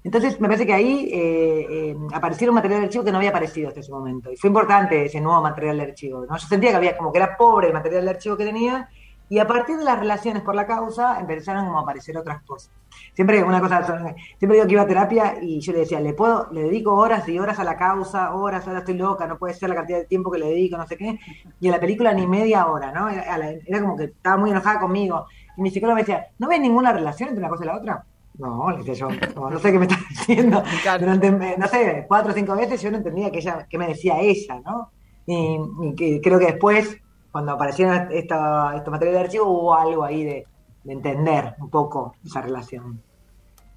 Entonces 0.03 0.41
me 0.41 0.49
parece 0.49 0.67
que 0.67 0.73
ahí 0.73 1.11
eh, 1.13 1.67
eh, 1.71 1.97
aparecieron 2.15 2.55
material 2.55 2.81
de 2.81 2.87
archivo 2.87 3.05
que 3.05 3.13
no 3.13 3.19
había 3.19 3.31
aparecido 3.31 3.69
hasta 3.69 3.81
ese 3.81 3.93
momento. 3.93 4.33
Y 4.33 4.37
fue 4.37 4.49
importante 4.49 5.05
ese 5.05 5.21
nuevo 5.21 5.43
material 5.43 5.77
de 5.77 5.83
archivo. 5.85 6.25
¿no? 6.27 6.37
Yo 6.37 6.47
sentía 6.47 6.71
que 6.71 6.77
había 6.77 6.97
como 6.97 7.13
que 7.13 7.19
era 7.19 7.37
pobre 7.37 7.69
el 7.69 7.75
material 7.75 8.05
de 8.05 8.11
archivo 8.11 8.37
que 8.37 8.45
tenía. 8.45 8.89
Y 9.29 9.39
a 9.39 9.47
partir 9.47 9.77
de 9.77 9.85
las 9.85 9.99
relaciones 9.99 10.43
por 10.43 10.57
la 10.57 10.67
causa 10.67 11.21
empezaron 11.21 11.67
como 11.67 11.79
a 11.79 11.83
aparecer 11.83 12.17
otras 12.17 12.43
cosas. 12.43 12.73
Siempre 13.15 13.45
una 13.45 13.61
cosa, 13.61 13.85
siempre 13.85 14.57
digo 14.57 14.67
que 14.67 14.73
iba 14.73 14.83
a 14.83 14.87
terapia 14.89 15.37
y 15.41 15.61
yo 15.61 15.73
le 15.73 15.81
decía, 15.81 16.01
le 16.01 16.15
puedo, 16.15 16.49
le 16.51 16.65
dedico 16.65 16.95
horas 16.95 17.29
y 17.29 17.39
horas 17.39 17.61
a 17.61 17.65
la 17.65 17.77
causa, 17.77 18.35
horas, 18.35 18.67
ahora 18.67 18.81
estoy 18.81 18.95
loca, 18.95 19.29
no 19.29 19.39
puede 19.39 19.55
ser 19.55 19.69
la 19.69 19.77
cantidad 19.77 19.99
de 19.99 20.07
tiempo 20.07 20.33
que 20.33 20.41
le 20.41 20.47
dedico, 20.47 20.77
no 20.77 20.85
sé 20.85 20.97
qué. 20.97 21.17
Y 21.61 21.69
a 21.69 21.71
la 21.71 21.79
película 21.79 22.13
ni 22.13 22.27
media 22.27 22.67
hora, 22.67 22.91
¿no? 22.91 23.09
Era, 23.09 23.51
era 23.51 23.81
como 23.81 23.97
que 23.97 24.05
estaba 24.05 24.37
muy 24.37 24.51
enojada 24.51 24.81
conmigo. 24.81 25.27
Y 25.57 25.63
mi 25.63 25.71
psicóloga 25.71 25.95
me 25.95 26.03
decía, 26.03 26.27
¿no 26.39 26.49
ves 26.49 26.61
ninguna 26.61 26.93
relación 26.93 27.29
entre 27.29 27.41
una 27.45 27.51
cosa 27.51 27.63
y 27.63 27.67
la 27.69 27.77
otra? 27.77 28.05
No, 28.41 28.83
yo, 28.83 29.09
no, 29.37 29.51
no 29.51 29.59
sé 29.59 29.71
qué 29.71 29.79
me 29.79 29.85
estás 29.85 30.09
diciendo. 30.09 30.63
Durante, 30.99 31.31
no 31.31 31.69
sé, 31.69 32.07
cuatro 32.09 32.33
o 32.33 32.35
cinco 32.35 32.57
veces 32.57 32.81
yo 32.81 32.91
no 32.91 32.97
entendía 32.97 33.31
que 33.31 33.39
ella, 33.39 33.67
qué 33.69 33.77
me 33.77 33.89
decía 33.89 34.19
ella, 34.19 34.61
¿no? 34.65 34.91
Y, 35.27 35.59
y 35.83 35.95
que 35.95 36.21
creo 36.23 36.39
que 36.39 36.47
después, 36.47 36.97
cuando 37.31 37.53
aparecieron 37.53 38.09
esta, 38.11 38.75
estos 38.77 38.91
materiales 38.91 39.21
de 39.21 39.25
archivo, 39.27 39.45
hubo 39.45 39.75
algo 39.75 40.05
ahí 40.05 40.25
de, 40.25 40.47
de, 40.85 40.93
entender 40.93 41.55
un 41.59 41.69
poco 41.69 42.17
esa 42.25 42.41
relación. 42.41 43.03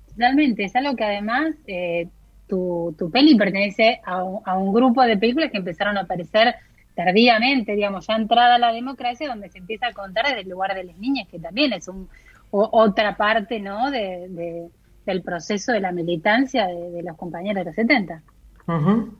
Totalmente, 0.07 0.63
es 0.63 0.75
algo 0.77 0.95
que 0.95 1.03
además 1.03 1.55
eh, 1.67 2.07
tu, 2.47 2.95
tu 2.97 3.11
peli 3.11 3.35
pertenece 3.35 3.99
a 4.05 4.23
un, 4.23 4.39
a 4.45 4.57
un 4.57 4.73
grupo 4.73 5.03
de 5.03 5.17
películas 5.17 5.51
que 5.51 5.57
empezaron 5.57 5.97
a 5.97 6.01
aparecer 6.01 6.55
tardíamente, 6.95 7.75
digamos, 7.75 8.07
ya 8.07 8.15
entrada 8.15 8.57
la 8.57 8.71
democracia, 8.71 9.27
donde 9.27 9.49
se 9.49 9.57
empieza 9.57 9.87
a 9.87 9.93
contar 9.93 10.25
desde 10.27 10.41
el 10.41 10.49
lugar 10.49 10.73
de 10.73 10.85
las 10.85 10.97
niñas, 10.97 11.27
que 11.27 11.39
también 11.39 11.73
es 11.73 11.87
un, 11.87 12.07
o, 12.53 12.69
otra 12.71 13.17
parte, 13.17 13.59
¿no?, 13.59 13.89
de, 13.89 14.27
de, 14.29 14.69
del 15.05 15.23
proceso 15.23 15.71
de 15.71 15.79
la 15.79 15.91
militancia 15.91 16.67
de, 16.67 16.91
de 16.91 17.03
los 17.03 17.17
compañeros 17.17 17.61
de 17.61 17.65
los 17.65 17.75
70. 17.75 18.21
Uh 18.67 18.71
-huh. 18.71 19.11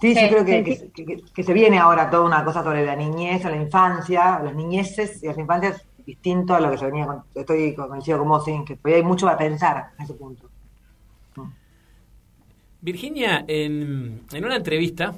Sí, 0.00 0.14
yo 0.14 0.28
creo 0.28 0.44
que, 0.44 0.64
que, 0.64 1.04
que, 1.04 1.22
que, 1.34 1.42
se 1.42 1.52
viene 1.52 1.78
ahora 1.78 2.08
toda 2.08 2.24
una 2.24 2.42
cosa 2.42 2.62
sobre 2.62 2.86
la 2.86 2.96
niñez, 2.96 3.44
o 3.44 3.50
la 3.50 3.56
infancia, 3.56 4.40
las 4.42 4.54
niñeces 4.54 5.22
y 5.22 5.26
las 5.26 5.36
infancias 5.36 5.84
distinto 6.06 6.54
a 6.54 6.60
lo 6.60 6.70
que 6.70 6.78
yo 6.78 6.86
venía, 6.86 7.06
con, 7.06 7.22
estoy 7.34 7.74
coincido 7.74 8.18
con 8.18 8.28
vos, 8.28 8.44
sí, 8.44 8.54
que 8.64 8.94
hay 8.94 9.02
mucho 9.02 9.26
para 9.26 9.36
pensar 9.36 9.90
a 9.98 10.02
ese 10.02 10.14
punto. 10.14 10.48
Virginia, 12.80 13.44
en, 13.46 14.22
en 14.32 14.44
una 14.44 14.56
entrevista 14.56 15.14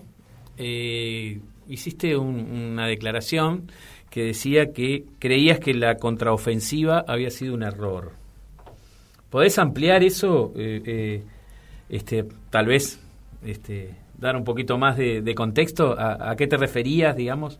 eh, 0.56 1.38
hiciste 1.68 2.16
un, 2.16 2.34
una 2.72 2.88
declaración 2.88 3.70
que 4.12 4.24
decía 4.24 4.74
que 4.74 5.06
creías 5.18 5.58
que 5.58 5.72
la 5.72 5.96
contraofensiva 5.96 7.02
había 7.08 7.30
sido 7.30 7.54
un 7.54 7.62
error. 7.62 8.12
¿Podés 9.30 9.58
ampliar 9.58 10.02
eso? 10.02 10.52
Eh, 10.54 10.82
eh, 10.84 11.24
este, 11.88 12.26
tal 12.50 12.66
vez 12.66 13.00
este, 13.42 13.94
dar 14.18 14.36
un 14.36 14.44
poquito 14.44 14.76
más 14.76 14.98
de, 14.98 15.34
contexto. 15.34 15.98
¿A, 15.98 16.30
¿A, 16.30 16.36
qué 16.36 16.46
te 16.46 16.58
referías, 16.58 17.16
digamos? 17.16 17.58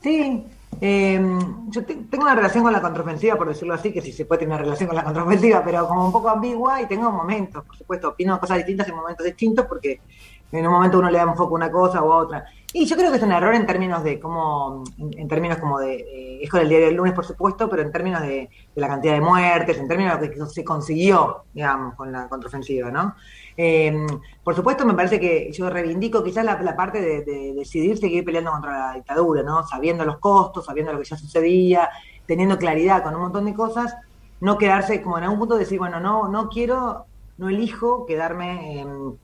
Sí, 0.00 0.42
eh, 0.80 1.22
yo 1.68 1.84
te, 1.84 1.94
tengo 1.94 2.24
una 2.24 2.36
relación 2.36 2.64
con 2.64 2.72
la 2.72 2.80
contraofensiva, 2.80 3.36
por 3.36 3.48
decirlo 3.48 3.74
así, 3.74 3.92
que 3.92 4.00
si 4.00 4.12
se 4.12 4.24
puede 4.24 4.40
tener 4.40 4.54
una 4.54 4.64
relación 4.64 4.86
con 4.86 4.96
la 4.96 5.04
contraofensiva, 5.04 5.62
pero 5.62 5.86
como 5.86 6.06
un 6.06 6.12
poco 6.12 6.30
ambigua 6.30 6.80
y 6.80 6.86
tengo 6.86 7.12
momentos, 7.12 7.62
por 7.66 7.76
supuesto, 7.76 8.08
opino 8.08 8.40
cosas 8.40 8.56
distintas 8.56 8.88
en 8.88 8.96
momentos 8.96 9.26
distintos 9.26 9.66
porque 9.66 10.00
en 10.50 10.66
un 10.66 10.72
momento 10.72 11.00
uno 11.00 11.10
le 11.10 11.18
da 11.18 11.26
un 11.26 11.36
foco 11.36 11.54
a 11.54 11.56
una 11.56 11.70
cosa 11.70 12.02
u 12.02 12.10
otra. 12.10 12.46
Y 12.76 12.86
yo 12.86 12.96
creo 12.96 13.12
que 13.12 13.18
es 13.18 13.22
un 13.22 13.30
error 13.30 13.54
en 13.54 13.66
términos 13.66 14.02
de 14.02 14.18
cómo, 14.18 14.82
en, 14.98 15.28
términos 15.28 15.58
como 15.58 15.78
de, 15.78 15.94
eh, 15.94 16.38
es 16.42 16.50
con 16.50 16.60
el 16.60 16.68
diario 16.68 16.88
del 16.88 16.96
lunes, 16.96 17.14
por 17.14 17.24
supuesto, 17.24 17.70
pero 17.70 17.82
en 17.82 17.92
términos 17.92 18.20
de, 18.22 18.50
la 18.74 18.88
cantidad 18.88 19.14
de 19.14 19.20
muertes, 19.20 19.78
en 19.78 19.86
términos 19.86 20.20
de 20.20 20.34
lo 20.34 20.48
que 20.48 20.52
se 20.52 20.64
consiguió, 20.64 21.44
digamos, 21.54 21.94
con 21.94 22.10
la 22.10 22.28
contraofensiva, 22.28 22.90
¿no? 22.90 23.14
Eh, 23.56 24.04
por 24.42 24.56
supuesto, 24.56 24.84
me 24.84 24.94
parece 24.94 25.20
que 25.20 25.52
yo 25.52 25.70
reivindico 25.70 26.24
quizás 26.24 26.44
la, 26.44 26.74
parte 26.74 27.00
de, 27.00 27.22
de, 27.22 27.54
decidir 27.54 27.96
seguir 27.96 28.24
peleando 28.24 28.50
contra 28.50 28.88
la 28.88 28.94
dictadura, 28.94 29.44
¿no? 29.44 29.64
Sabiendo 29.64 30.04
los 30.04 30.18
costos, 30.18 30.66
sabiendo 30.66 30.92
lo 30.92 30.98
que 30.98 31.04
ya 31.04 31.16
sucedía, 31.16 31.88
teniendo 32.26 32.58
claridad 32.58 33.04
con 33.04 33.14
un 33.14 33.20
montón 33.20 33.44
de 33.44 33.54
cosas, 33.54 33.94
no 34.40 34.58
quedarse 34.58 35.00
como 35.00 35.16
en 35.18 35.22
algún 35.22 35.38
punto 35.38 35.56
decir, 35.56 35.78
bueno, 35.78 36.00
no, 36.00 36.26
no 36.26 36.48
quiero, 36.48 37.04
no 37.38 37.50
elijo 37.50 38.04
quedarme 38.04 38.80
en 38.80 39.16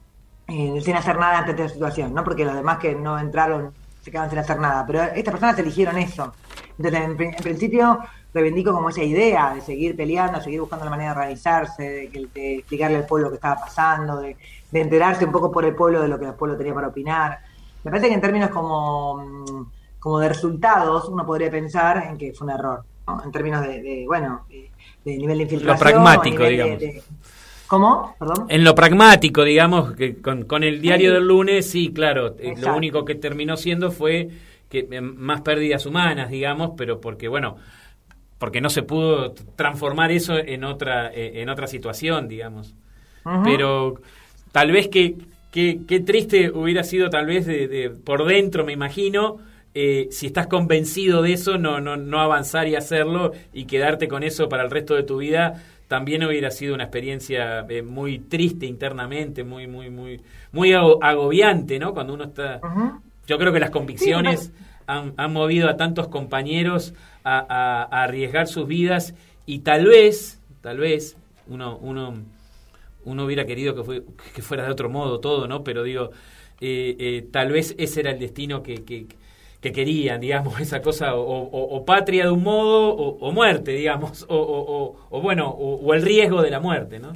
eh, 0.50 0.80
sin 0.82 0.96
hacer 0.96 1.16
nada 1.16 1.38
ante 1.38 1.52
esta 1.52 1.68
situación, 1.68 2.12
¿no? 2.12 2.24
Porque 2.24 2.44
los 2.44 2.56
demás 2.56 2.78
que 2.78 2.92
no 2.92 3.18
entraron 3.20 3.72
se 4.02 4.10
quedaron 4.10 4.30
sin 4.30 4.40
hacer 4.40 4.58
nada, 4.58 4.84
pero 4.84 5.02
estas 5.02 5.32
personas 5.32 5.58
eligieron 5.58 5.96
eso. 5.96 6.32
Entonces, 6.76 7.00
en, 7.02 7.20
en, 7.20 7.34
principio, 7.34 8.00
reivindico 8.34 8.72
como 8.72 8.88
esa 8.88 9.04
idea 9.04 9.54
de 9.54 9.60
seguir 9.60 9.96
peleando, 9.96 10.40
seguir 10.40 10.60
buscando 10.60 10.86
la 10.86 10.90
manera 10.90 11.12
de 11.12 11.18
organizarse, 11.20 11.82
de, 11.82 12.28
de 12.34 12.54
explicarle 12.56 12.96
al 12.96 13.06
pueblo 13.06 13.26
lo 13.26 13.30
que 13.30 13.36
estaba 13.36 13.60
pasando, 13.60 14.20
de, 14.20 14.36
de, 14.72 14.80
enterarse 14.80 15.24
un 15.24 15.30
poco 15.30 15.52
por 15.52 15.64
el 15.64 15.74
pueblo 15.76 16.02
de 16.02 16.08
lo 16.08 16.18
que 16.18 16.26
el 16.26 16.34
pueblo 16.34 16.56
tenía 16.56 16.74
para 16.74 16.88
opinar. 16.88 17.38
Me 17.84 17.90
parece 17.92 18.08
que 18.08 18.14
en 18.14 18.20
términos 18.20 18.50
como, 18.50 19.66
como 20.00 20.18
de 20.18 20.30
resultados, 20.30 21.08
uno 21.08 21.24
podría 21.24 21.50
pensar 21.50 22.08
en 22.08 22.18
que 22.18 22.32
fue 22.32 22.46
un 22.46 22.54
error, 22.54 22.82
¿no? 23.06 23.22
En 23.22 23.30
términos 23.30 23.62
de, 23.62 23.82
de 23.82 24.04
bueno, 24.04 24.46
de, 24.48 24.68
de, 25.04 25.16
nivel 25.16 25.38
de 25.38 25.44
infiltración. 25.44 25.76
Lo 25.76 26.02
pragmático, 26.02 26.42
digamos. 26.42 26.82
¿Cómo? 27.70 28.16
Perdón. 28.18 28.46
En 28.48 28.64
lo 28.64 28.74
pragmático, 28.74 29.44
digamos, 29.44 29.92
que 29.92 30.20
con, 30.20 30.42
con 30.42 30.64
el 30.64 30.80
diario 30.80 31.10
sí. 31.10 31.14
del 31.14 31.24
lunes, 31.28 31.70
sí, 31.70 31.92
claro, 31.92 32.34
Exacto. 32.36 32.68
lo 32.68 32.76
único 32.76 33.04
que 33.04 33.14
terminó 33.14 33.56
siendo 33.56 33.92
fue 33.92 34.28
que 34.68 34.88
eh, 34.90 35.00
más 35.00 35.42
pérdidas 35.42 35.86
humanas, 35.86 36.30
digamos, 36.30 36.72
pero 36.76 37.00
porque, 37.00 37.28
bueno, 37.28 37.58
porque 38.40 38.60
no 38.60 38.70
se 38.70 38.82
pudo 38.82 39.34
transformar 39.54 40.10
eso 40.10 40.36
en 40.36 40.64
otra, 40.64 41.12
eh, 41.14 41.42
en 41.42 41.48
otra 41.48 41.68
situación, 41.68 42.26
digamos. 42.26 42.74
Uh 43.24 43.28
-huh. 43.28 43.44
Pero 43.44 44.00
tal 44.50 44.72
vez 44.72 44.88
que, 44.88 45.14
que, 45.52 45.82
que, 45.86 46.00
triste 46.00 46.50
hubiera 46.50 46.82
sido, 46.82 47.08
tal 47.08 47.26
vez, 47.26 47.46
de, 47.46 47.68
de 47.68 47.90
por 47.90 48.24
dentro, 48.24 48.64
me 48.64 48.72
imagino, 48.72 49.38
eh, 49.74 50.08
si 50.10 50.26
estás 50.26 50.48
convencido 50.48 51.22
de 51.22 51.34
eso, 51.34 51.56
no, 51.56 51.80
no, 51.80 51.96
no 51.96 52.18
avanzar 52.18 52.66
y 52.66 52.74
hacerlo 52.74 53.30
y 53.52 53.66
quedarte 53.66 54.08
con 54.08 54.24
eso 54.24 54.48
para 54.48 54.64
el 54.64 54.72
resto 54.72 54.96
de 54.96 55.04
tu 55.04 55.18
vida 55.18 55.62
también 55.90 56.22
hubiera 56.22 56.52
sido 56.52 56.72
una 56.76 56.84
experiencia 56.84 57.66
eh, 57.68 57.82
muy 57.82 58.20
triste 58.20 58.64
internamente, 58.64 59.42
muy, 59.42 59.66
muy, 59.66 59.90
muy, 59.90 60.20
muy 60.52 60.72
agobiante, 60.72 61.80
¿no? 61.80 61.92
Cuando 61.92 62.14
uno 62.14 62.26
está. 62.26 62.60
Uh 62.62 62.66
-huh. 62.66 63.00
Yo 63.26 63.38
creo 63.38 63.52
que 63.52 63.58
las 63.58 63.70
convicciones 63.70 64.52
sí, 64.56 64.64
han, 64.86 65.14
han, 65.16 65.32
movido 65.32 65.68
a 65.68 65.76
tantos 65.76 66.06
compañeros 66.06 66.94
a, 67.24 67.40
a, 67.40 67.82
a, 67.82 68.04
arriesgar 68.04 68.46
sus 68.46 68.68
vidas 68.68 69.16
y 69.46 69.60
tal 69.60 69.86
vez, 69.86 70.40
tal 70.60 70.78
vez, 70.78 71.16
uno, 71.48 71.76
uno, 71.78 72.22
uno 73.04 73.24
hubiera 73.24 73.44
querido 73.44 73.74
que, 73.74 73.82
fue, 73.82 74.04
que 74.32 74.42
fuera 74.42 74.62
de 74.66 74.70
otro 74.70 74.90
modo 74.90 75.18
todo, 75.18 75.48
¿no? 75.48 75.64
Pero 75.64 75.82
digo, 75.82 76.10
eh, 76.60 76.94
eh, 77.00 77.26
tal 77.32 77.50
vez 77.50 77.74
ese 77.78 77.98
era 77.98 78.12
el 78.12 78.20
destino 78.20 78.62
que, 78.62 78.84
que 78.84 79.08
que 79.60 79.72
querían, 79.72 80.20
digamos, 80.20 80.58
esa 80.60 80.80
cosa, 80.80 81.14
o, 81.14 81.22
o, 81.22 81.76
o 81.76 81.84
patria 81.84 82.24
de 82.24 82.30
un 82.30 82.42
modo, 82.42 82.90
o, 82.90 83.18
o 83.18 83.32
muerte, 83.32 83.72
digamos, 83.72 84.26
o, 84.28 85.20
bueno, 85.22 85.48
o, 85.50 85.94
el 85.94 86.02
riesgo 86.02 86.42
de 86.42 86.50
la 86.50 86.60
muerte, 86.60 86.98
¿no? 86.98 87.12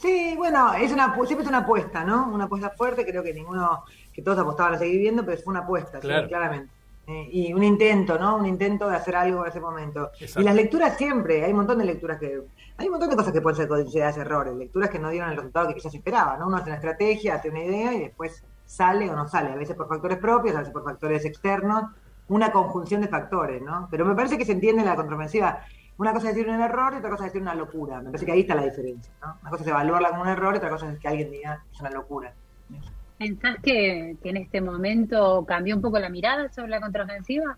Sí, 0.00 0.34
bueno, 0.36 0.74
es 0.74 0.92
una, 0.92 1.12
siempre 1.14 1.42
es 1.42 1.48
una 1.48 1.58
apuesta, 1.58 2.04
¿no? 2.04 2.30
Una 2.32 2.44
apuesta 2.44 2.70
fuerte, 2.70 3.04
creo 3.04 3.22
que 3.22 3.34
ninguno, 3.34 3.84
que 4.12 4.22
todos 4.22 4.38
apostaban 4.38 4.74
a 4.74 4.78
seguir 4.78 4.96
viviendo, 4.96 5.24
pero 5.24 5.38
fue 5.38 5.50
una 5.50 5.60
apuesta, 5.60 5.98
claro. 5.98 6.22
sí, 6.22 6.28
claramente. 6.28 6.72
Eh, 7.08 7.28
y 7.32 7.52
un 7.54 7.64
intento, 7.64 8.18
¿no? 8.18 8.36
Un 8.36 8.46
intento 8.46 8.88
de 8.88 8.94
hacer 8.94 9.16
algo 9.16 9.42
en 9.42 9.50
ese 9.50 9.60
momento. 9.60 10.10
Exacto. 10.20 10.42
Y 10.42 10.44
las 10.44 10.54
lecturas 10.54 10.96
siempre, 10.96 11.42
hay 11.42 11.50
un 11.50 11.56
montón 11.56 11.78
de 11.78 11.86
lecturas 11.86 12.20
que, 12.20 12.42
hay 12.76 12.86
un 12.86 12.92
montón 12.92 13.08
de 13.08 13.16
cosas 13.16 13.32
que 13.32 13.40
pueden 13.40 13.56
ser 13.56 13.66
consideradas 13.66 14.18
errores, 14.18 14.54
lecturas 14.54 14.90
que 14.90 14.98
no 14.98 15.08
dieron 15.08 15.30
el 15.30 15.36
resultado 15.36 15.68
que 15.68 15.74
quizás 15.74 15.94
esperaba, 15.94 16.36
¿no? 16.36 16.46
Uno 16.46 16.58
hace 16.58 16.66
una 16.66 16.76
estrategia, 16.76 17.36
hace 17.36 17.48
una 17.48 17.64
idea 17.64 17.94
y 17.94 18.00
después 18.00 18.44
sale 18.68 19.08
o 19.08 19.16
no 19.16 19.26
sale, 19.26 19.50
a 19.50 19.56
veces 19.56 19.74
por 19.74 19.88
factores 19.88 20.18
propios, 20.18 20.54
a 20.54 20.58
veces 20.58 20.72
por 20.72 20.84
factores 20.84 21.24
externos, 21.24 21.84
una 22.28 22.52
conjunción 22.52 23.00
de 23.00 23.08
factores, 23.08 23.62
¿no? 23.62 23.88
Pero 23.90 24.04
me 24.04 24.14
parece 24.14 24.36
que 24.36 24.44
se 24.44 24.52
entiende 24.52 24.84
la 24.84 24.94
contraofensiva. 24.94 25.64
Una 25.96 26.12
cosa 26.12 26.28
es 26.28 26.36
decir 26.36 26.52
un 26.52 26.60
error 26.60 26.92
y 26.92 26.98
otra 26.98 27.10
cosa 27.10 27.24
es 27.24 27.32
decir 27.32 27.40
una 27.40 27.54
locura. 27.54 27.98
Me 28.00 28.10
parece 28.10 28.26
que 28.26 28.32
ahí 28.32 28.40
está 28.40 28.54
la 28.54 28.64
diferencia, 28.64 29.10
¿no? 29.22 29.38
Una 29.40 29.50
cosa 29.50 29.62
es 29.64 29.70
evaluarla 29.70 30.10
como 30.10 30.22
un 30.22 30.28
error 30.28 30.54
y 30.54 30.58
otra 30.58 30.68
cosa 30.68 30.92
es 30.92 30.98
que 30.98 31.08
alguien 31.08 31.30
diga 31.30 31.64
es 31.72 31.80
una 31.80 31.90
locura. 31.90 32.34
¿Pensás 33.18 33.56
que, 33.62 34.16
que 34.22 34.28
en 34.28 34.36
este 34.36 34.60
momento 34.60 35.44
cambió 35.46 35.74
un 35.74 35.80
poco 35.80 35.98
la 35.98 36.10
mirada 36.10 36.50
sobre 36.50 36.68
la 36.68 36.80
contraofensiva? 36.80 37.56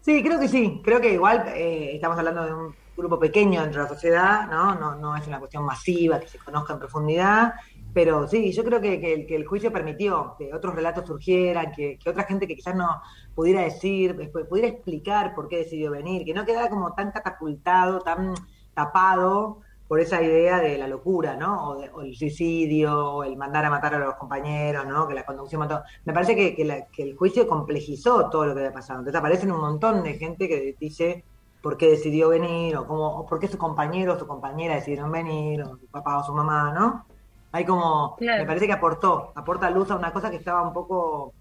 Sí, 0.00 0.22
creo 0.22 0.40
que 0.40 0.48
sí. 0.48 0.80
Creo 0.82 1.00
que 1.02 1.12
igual 1.12 1.44
eh, 1.48 1.90
estamos 1.94 2.18
hablando 2.18 2.44
de 2.46 2.54
un 2.54 2.74
grupo 2.96 3.18
pequeño 3.18 3.60
dentro 3.60 3.82
de 3.82 3.88
la 3.88 3.94
sociedad, 3.94 4.46
¿no? 4.48 4.74
No, 4.74 4.96
no 4.96 5.16
es 5.16 5.26
una 5.26 5.38
cuestión 5.38 5.64
masiva 5.64 6.18
que 6.18 6.28
se 6.28 6.38
conozca 6.38 6.72
en 6.72 6.78
profundidad, 6.78 7.54
pero 7.94 8.26
sí, 8.26 8.52
yo 8.52 8.64
creo 8.64 8.80
que, 8.80 9.00
que, 9.00 9.36
el, 9.36 9.46
juicio 9.46 9.70
permitió 9.70 10.34
que 10.38 10.54
otros 10.54 10.74
relatos 10.74 11.06
surgieran, 11.06 11.72
que, 11.72 11.98
otra 12.06 12.24
gente 12.24 12.46
que 12.46 12.56
quizás 12.56 12.74
no 12.74 13.02
pudiera 13.34 13.62
decir, 13.62 14.30
pudiera 14.48 14.68
explicar 14.68 15.34
por 15.34 15.48
qué 15.48 15.58
decidió 15.58 15.90
venir, 15.90 16.24
que 16.24 16.32
no 16.32 16.46
quedara 16.46 16.70
como 16.70 16.94
tan 16.94 17.10
catapultado, 17.10 18.00
tan 18.00 18.34
tapado 18.72 19.60
por 19.88 20.00
esa 20.00 20.22
idea 20.22 20.58
de 20.58 20.78
la 20.78 20.88
locura, 20.88 21.36
¿no? 21.36 21.68
O, 21.68 22.02
el 22.02 22.16
suicidio, 22.16 23.16
o 23.16 23.24
el 23.24 23.36
mandar 23.36 23.66
a 23.66 23.70
matar 23.70 23.94
a 23.96 23.98
los 23.98 24.14
compañeros, 24.14 24.86
¿no? 24.86 25.06
Que 25.06 25.12
la 25.12 25.26
conducción 25.26 25.58
mató. 25.58 25.82
Me 26.06 26.14
parece 26.14 26.34
que, 26.34 26.56
que, 26.56 27.02
el 27.02 27.14
juicio 27.14 27.46
complejizó 27.46 28.30
todo 28.30 28.46
lo 28.46 28.54
que 28.54 28.60
había 28.60 28.72
pasado. 28.72 29.00
Entonces 29.00 29.18
aparecen 29.18 29.52
un 29.52 29.60
montón 29.60 30.02
de 30.02 30.14
gente 30.14 30.48
que 30.48 30.76
dice 30.80 31.24
por 31.60 31.76
qué 31.76 31.90
decidió 31.90 32.30
venir, 32.30 32.74
o, 32.76 32.86
cómo, 32.86 33.18
o 33.18 33.26
por 33.26 33.38
qué 33.38 33.48
su 33.48 33.58
compañero 33.58 34.14
o 34.14 34.18
su 34.18 34.26
compañera 34.26 34.76
decidieron 34.76 35.12
venir, 35.12 35.62
o 35.62 35.76
su 35.76 35.86
papá 35.88 36.18
o 36.18 36.24
su 36.24 36.32
mamá, 36.32 36.72
¿no? 36.72 37.04
Hay 37.52 37.66
como, 37.66 38.16
me 38.18 38.46
parece 38.46 38.66
que 38.66 38.72
aportó, 38.72 39.32
aporta 39.34 39.68
luz 39.70 39.90
a 39.90 39.96
una 39.96 40.10
cosa 40.10 40.30
que 40.30 40.36
estaba 40.36 40.66
un 40.66 40.72
poco, 40.72 41.34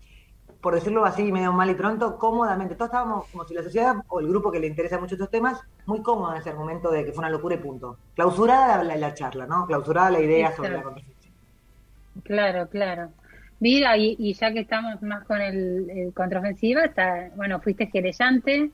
por 0.60 0.75
decirlo 0.75 1.06
así, 1.06 1.32
medio 1.32 1.53
mal 1.53 1.70
y 1.70 1.74
pronto, 1.74 2.18
cómodamente. 2.18 2.75
Todos 2.75 2.89
estábamos 2.89 3.27
como 3.27 3.46
si 3.46 3.53
la 3.53 3.63
sociedad 3.63 3.96
o 4.10 4.20
el 4.20 4.27
grupo 4.27 4.51
que 4.51 4.60
le 4.60 4.68
interesa 4.68 5.00
mucho 5.00 5.15
estos 5.15 5.32
temas, 5.32 5.62
muy 5.86 6.01
cómodo 6.01 6.34
en 6.34 6.41
ese 6.41 6.53
momento 6.53 6.91
de 6.91 7.06
que 7.06 7.13
fue 7.13 7.20
una 7.20 7.30
locura 7.30 7.56
y 7.56 7.60
punto. 7.60 7.98
Clausurada 8.13 8.84
la, 8.84 9.13
charla, 9.13 9.46
¿no? 9.46 9.65
Clausurada 9.65 10.12
la 10.12 10.20
idea 10.20 10.53
sobre 10.53 10.72
la 10.72 10.84
conversación. 10.84 11.32
Claro, 12.24 12.68
claro. 12.68 13.10
Mira, 13.62 13.96
y, 13.96 14.34
ya 14.34 14.51
que 14.51 14.60
estamos 14.60 15.01
más 15.03 15.24
con 15.24 15.39
el, 15.39 16.12
contraofensiva, 16.13 16.84
está, 16.84 17.30
bueno, 17.36 17.62
fuiste 17.62 17.89
querellante 17.89 18.70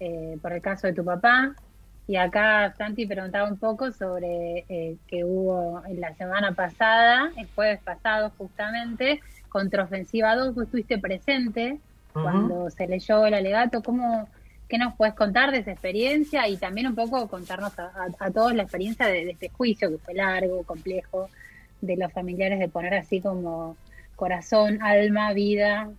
eh, 0.00 0.38
por 0.42 0.52
el 0.52 0.62
caso 0.62 0.88
de 0.88 0.94
tu 0.94 1.04
papá, 1.04 1.54
y 2.06 2.16
acá 2.16 2.74
Santi 2.76 3.06
preguntaba 3.06 3.48
un 3.48 3.56
poco 3.56 3.92
sobre 3.92 4.64
eh, 4.68 4.96
que 5.06 5.24
hubo 5.24 5.82
en 5.86 6.00
la 6.00 6.14
semana 6.14 6.52
pasada, 6.52 7.30
el 7.36 7.46
jueves 7.54 7.80
pasado 7.84 8.32
justamente, 8.36 9.20
contraofensiva 9.48 10.34
2, 10.34 10.54
vos 10.54 10.64
estuviste 10.64 10.98
presente 10.98 11.78
cuando 12.12 12.68
se 12.70 12.88
leyó 12.88 13.26
el 13.26 13.34
alegato. 13.34 13.82
¿Cómo, 13.82 14.28
¿Qué 14.68 14.78
nos 14.78 14.94
puedes 14.96 15.14
contar 15.14 15.52
de 15.52 15.58
esa 15.58 15.72
experiencia 15.72 16.48
y 16.48 16.56
también 16.56 16.88
un 16.88 16.94
poco 16.94 17.28
contarnos 17.28 17.72
a, 17.78 18.30
todos 18.32 18.54
la 18.54 18.62
experiencia 18.62 19.06
de, 19.06 19.30
este 19.30 19.48
juicio 19.48 19.90
que 19.90 19.98
fue 19.98 20.14
largo, 20.14 20.64
complejo, 20.64 21.28
de 21.80 21.96
los 21.96 22.12
familiares 22.12 22.58
de 22.58 22.68
poner 22.68 22.94
así 22.94 23.20
como 23.20 23.76
corazón, 24.16 24.82
alma, 24.82 25.32
vida 25.32 25.90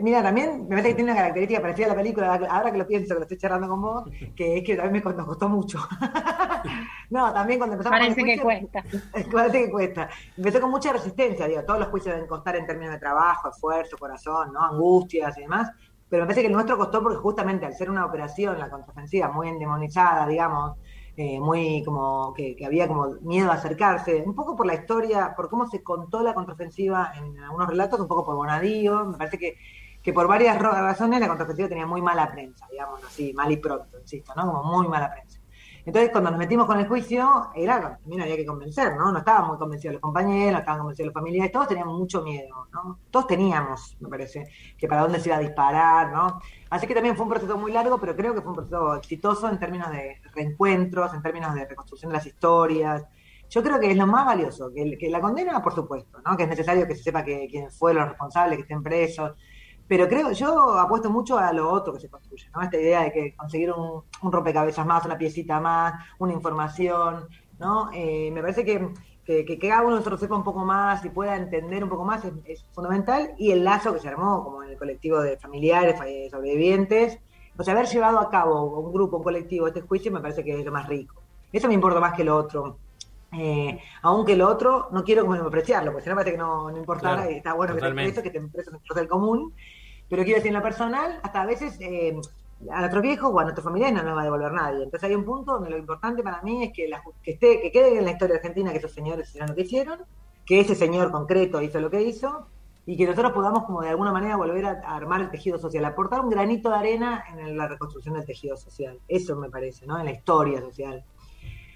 mira, 0.00 0.22
también 0.22 0.62
me 0.62 0.68
parece 0.70 0.88
que 0.90 0.94
tiene 0.94 1.10
una 1.10 1.20
característica 1.20 1.60
parecida 1.60 1.86
a 1.86 1.88
la 1.90 1.94
película, 1.96 2.34
ahora 2.50 2.70
que 2.70 2.78
lo 2.78 2.86
pienso, 2.86 3.14
que 3.14 3.20
lo 3.20 3.22
estoy 3.22 3.38
charlando 3.38 3.68
con 3.68 3.82
vos, 3.82 4.04
que 4.36 4.58
es 4.58 4.64
que 4.64 4.76
también 4.76 5.04
me, 5.04 5.14
nos 5.14 5.26
costó 5.26 5.48
mucho. 5.48 5.78
no, 7.10 7.32
también 7.32 7.58
cuando 7.58 7.74
empezamos 7.74 7.98
Parece 7.98 8.20
con 8.20 8.30
el 8.30 8.40
juicio, 8.40 8.70
que 8.70 8.82
cuesta. 8.82 9.30
Parece 9.32 9.64
que 9.64 9.70
cuesta. 9.70 10.08
Empezó 10.36 10.60
con 10.60 10.70
mucha 10.70 10.92
resistencia, 10.92 11.48
digo, 11.48 11.62
todos 11.64 11.80
los 11.80 11.88
juicios 11.88 12.14
deben 12.14 12.28
costar 12.28 12.56
en 12.56 12.66
términos 12.66 12.94
de 12.94 13.00
trabajo, 13.00 13.50
esfuerzo, 13.50 13.98
corazón, 13.98 14.52
¿no? 14.52 14.60
Angustias 14.60 15.36
y 15.38 15.42
demás, 15.42 15.70
pero 16.08 16.24
me 16.24 16.26
parece 16.26 16.42
que 16.42 16.48
el 16.48 16.52
nuestro 16.52 16.76
costó 16.76 17.02
porque 17.02 17.16
justamente 17.16 17.64
al 17.64 17.74
ser 17.74 17.90
una 17.90 18.04
operación, 18.04 18.58
la 18.58 18.68
contraofensiva, 18.68 19.28
muy 19.28 19.48
endemonizada, 19.48 20.26
digamos, 20.26 20.76
eh, 21.16 21.38
muy 21.40 21.82
como 21.84 22.32
que, 22.32 22.56
había 22.64 22.88
como 22.88 23.16
miedo 23.20 23.50
a 23.50 23.54
acercarse, 23.54 24.22
un 24.24 24.34
poco 24.34 24.56
por 24.56 24.66
la 24.66 24.74
historia, 24.74 25.34
por 25.36 25.50
cómo 25.50 25.66
se 25.66 25.82
contó 25.82 26.22
la 26.22 26.32
contraofensiva 26.32 27.12
en 27.16 27.38
algunos 27.38 27.68
relatos, 27.68 28.00
un 28.00 28.08
poco 28.08 28.24
por 28.24 28.34
Bonadío, 28.34 29.06
me 29.06 29.18
parece 29.18 29.38
que 29.38 29.56
que 30.02 30.12
por 30.12 30.26
varias 30.26 30.58
razones 30.58 31.20
la 31.20 31.28
contraofensiva 31.28 31.68
tenía 31.68 31.86
muy 31.86 32.02
mala 32.02 32.30
prensa, 32.30 32.66
digamos 32.70 33.02
así, 33.04 33.32
mal 33.32 33.50
y 33.52 33.56
pronto, 33.58 34.00
insisto, 34.00 34.32
¿no? 34.34 34.46
Como 34.46 34.64
muy 34.64 34.88
mala 34.88 35.10
prensa. 35.12 35.42
Entonces, 35.84 36.12
cuando 36.12 36.30
nos 36.30 36.38
metimos 36.38 36.66
con 36.66 36.78
el 36.78 36.86
juicio, 36.86 37.50
era 37.56 37.98
también 37.98 38.22
había 38.22 38.36
que 38.36 38.46
convencer, 38.46 38.94
¿no? 38.96 39.10
No 39.10 39.18
estaban 39.18 39.48
muy 39.48 39.58
convencidos 39.58 39.94
los 39.94 40.00
compañeros, 40.00 40.52
no 40.52 40.58
estaban 40.58 40.78
convencidos 40.78 41.06
los 41.06 41.14
familiares, 41.14 41.50
todos 41.50 41.66
teníamos 41.68 41.98
mucho 41.98 42.22
miedo, 42.22 42.68
¿no? 42.72 43.00
Todos 43.10 43.26
teníamos, 43.26 43.96
me 43.98 44.08
parece, 44.08 44.46
que 44.78 44.86
para 44.86 45.02
dónde 45.02 45.18
se 45.18 45.28
iba 45.28 45.38
a 45.38 45.40
disparar, 45.40 46.12
¿no? 46.12 46.40
Así 46.70 46.86
que 46.86 46.94
también 46.94 47.16
fue 47.16 47.24
un 47.24 47.30
proceso 47.30 47.58
muy 47.58 47.72
largo, 47.72 47.98
pero 47.98 48.14
creo 48.14 48.32
que 48.32 48.42
fue 48.42 48.50
un 48.50 48.56
proceso 48.56 48.94
exitoso 48.94 49.48
en 49.48 49.58
términos 49.58 49.90
de 49.90 50.20
reencuentros, 50.34 51.14
en 51.14 51.22
términos 51.22 51.52
de 51.54 51.66
reconstrucción 51.66 52.10
de 52.10 52.18
las 52.18 52.26
historias. 52.26 53.04
Yo 53.50 53.62
creo 53.62 53.80
que 53.80 53.90
es 53.90 53.96
lo 53.96 54.06
más 54.06 54.24
valioso, 54.24 54.72
que, 54.72 54.96
que 54.96 55.10
la 55.10 55.20
condena, 55.20 55.60
por 55.60 55.74
supuesto, 55.74 56.20
¿no? 56.24 56.36
Que 56.36 56.44
es 56.44 56.48
necesario 56.48 56.86
que 56.86 56.94
se 56.94 57.02
sepa 57.02 57.24
que 57.24 57.48
quién 57.50 57.72
fue 57.72 57.92
los 57.92 58.08
responsables, 58.08 58.56
que 58.56 58.62
estén 58.62 58.84
presos, 58.84 59.32
pero 59.88 60.08
creo, 60.08 60.32
yo 60.32 60.78
apuesto 60.78 61.10
mucho 61.10 61.38
a 61.38 61.52
lo 61.52 61.70
otro 61.70 61.92
que 61.92 62.00
se 62.00 62.08
construye, 62.08 62.48
¿no? 62.54 62.62
Esta 62.62 62.78
idea 62.78 63.02
de 63.02 63.12
que 63.12 63.34
conseguir 63.36 63.72
un, 63.72 64.02
rompecabezas 64.22 64.86
más, 64.86 65.04
una 65.04 65.18
piecita 65.18 65.60
más, 65.60 65.94
una 66.18 66.32
información, 66.32 67.28
¿no? 67.58 67.90
Eh, 67.92 68.30
me 68.32 68.40
parece 68.40 68.64
que, 68.64 68.88
que, 69.24 69.58
cada 69.58 69.82
uno 69.82 69.90
de 69.90 69.96
nosotros 69.96 70.20
sepa 70.20 70.36
un 70.36 70.44
poco 70.44 70.64
más 70.64 71.04
y 71.04 71.10
pueda 71.10 71.36
entender 71.36 71.82
un 71.84 71.90
poco 71.90 72.04
más 72.04 72.24
es, 72.44 72.64
fundamental. 72.72 73.34
Y 73.38 73.50
el 73.50 73.64
lazo 73.64 73.92
que 73.92 74.00
se 74.00 74.08
armó, 74.08 74.44
como 74.44 74.62
en 74.62 74.70
el 74.70 74.78
colectivo 74.78 75.20
de 75.20 75.36
familiares, 75.36 76.00
eh, 76.06 76.28
sobrevivientes, 76.30 77.18
o 77.56 77.62
sea, 77.62 77.74
haber 77.74 77.86
llevado 77.86 78.18
a 78.18 78.30
cabo 78.30 78.80
un 78.80 78.92
grupo, 78.92 79.18
un 79.18 79.22
colectivo, 79.22 79.66
este 79.66 79.82
juicio, 79.82 80.10
me 80.10 80.20
parece 80.20 80.42
que 80.42 80.58
es 80.58 80.64
lo 80.64 80.72
más 80.72 80.88
rico. 80.88 81.22
Eso 81.52 81.68
me 81.68 81.74
importa 81.74 82.00
más 82.00 82.14
que 82.14 82.24
lo 82.24 82.36
otro. 82.36 82.78
Eh, 83.32 83.80
aunque 84.02 84.36
lo 84.36 84.48
otro, 84.48 84.88
no 84.92 85.04
quiero 85.04 85.22
como 85.22 85.34
apreciarlo, 85.34 85.92
porque 85.92 86.04
si 86.04 86.10
no 86.10 86.16
parece 86.16 86.32
que 86.32 86.38
no, 86.38 86.70
no 86.70 86.76
importara, 86.76 87.30
y 87.30 87.36
está 87.36 87.54
bueno 87.54 87.74
que 87.74 87.80
te 87.80 87.90
preso, 87.92 88.22
que 88.22 88.30
te 88.30 88.40
preso 88.40 88.70
en 88.70 88.98
el 88.98 89.08
común, 89.08 89.54
pero 90.08 90.22
quiero 90.22 90.36
decir, 90.36 90.48
en 90.48 90.58
lo 90.58 90.62
personal, 90.62 91.18
hasta 91.22 91.42
a 91.42 91.46
veces 91.46 91.78
eh, 91.80 92.14
a 92.70 92.80
nuestro 92.80 93.00
viejo 93.00 93.28
o 93.28 93.40
a 93.40 93.44
nuestro 93.44 93.64
familiar 93.64 93.92
no 93.92 94.02
nos 94.02 94.16
va 94.16 94.20
a 94.20 94.24
devolver 94.24 94.52
nadie. 94.52 94.84
Entonces 94.84 95.08
hay 95.08 95.14
un 95.14 95.24
punto 95.24 95.52
donde 95.52 95.70
lo 95.70 95.78
importante 95.78 96.22
para 96.22 96.42
mí 96.42 96.64
es 96.64 96.72
que, 96.72 96.90
que, 97.22 97.30
esté, 97.30 97.60
que 97.62 97.72
quede 97.72 97.98
en 97.98 98.04
la 98.04 98.12
historia 98.12 98.36
argentina 98.36 98.70
que 98.72 98.78
esos 98.78 98.92
señores 98.92 99.28
hicieron 99.28 99.48
lo 99.48 99.54
que 99.54 99.62
hicieron, 99.62 99.98
que 100.44 100.60
ese 100.60 100.74
señor 100.74 101.10
concreto 101.10 101.62
hizo 101.62 101.80
lo 101.80 101.90
que 101.90 102.02
hizo, 102.02 102.46
y 102.84 102.96
que 102.96 103.06
nosotros 103.06 103.32
podamos 103.32 103.64
como 103.64 103.80
de 103.80 103.90
alguna 103.90 104.12
manera 104.12 104.36
volver 104.36 104.66
a, 104.66 104.72
armar 104.94 105.20
el 105.20 105.30
tejido 105.30 105.58
social, 105.58 105.84
aportar 105.84 106.20
un 106.20 106.30
granito 106.30 106.68
de 106.68 106.76
arena 106.76 107.24
en 107.30 107.56
la 107.56 107.68
reconstrucción 107.68 108.14
del 108.14 108.24
tejido 108.24 108.56
social. 108.56 108.98
Eso 109.06 109.36
me 109.36 109.50
parece, 109.50 109.86
¿no? 109.86 109.98
En 109.98 110.04
la 110.04 110.12
historia 110.12 110.60
social. 110.60 111.04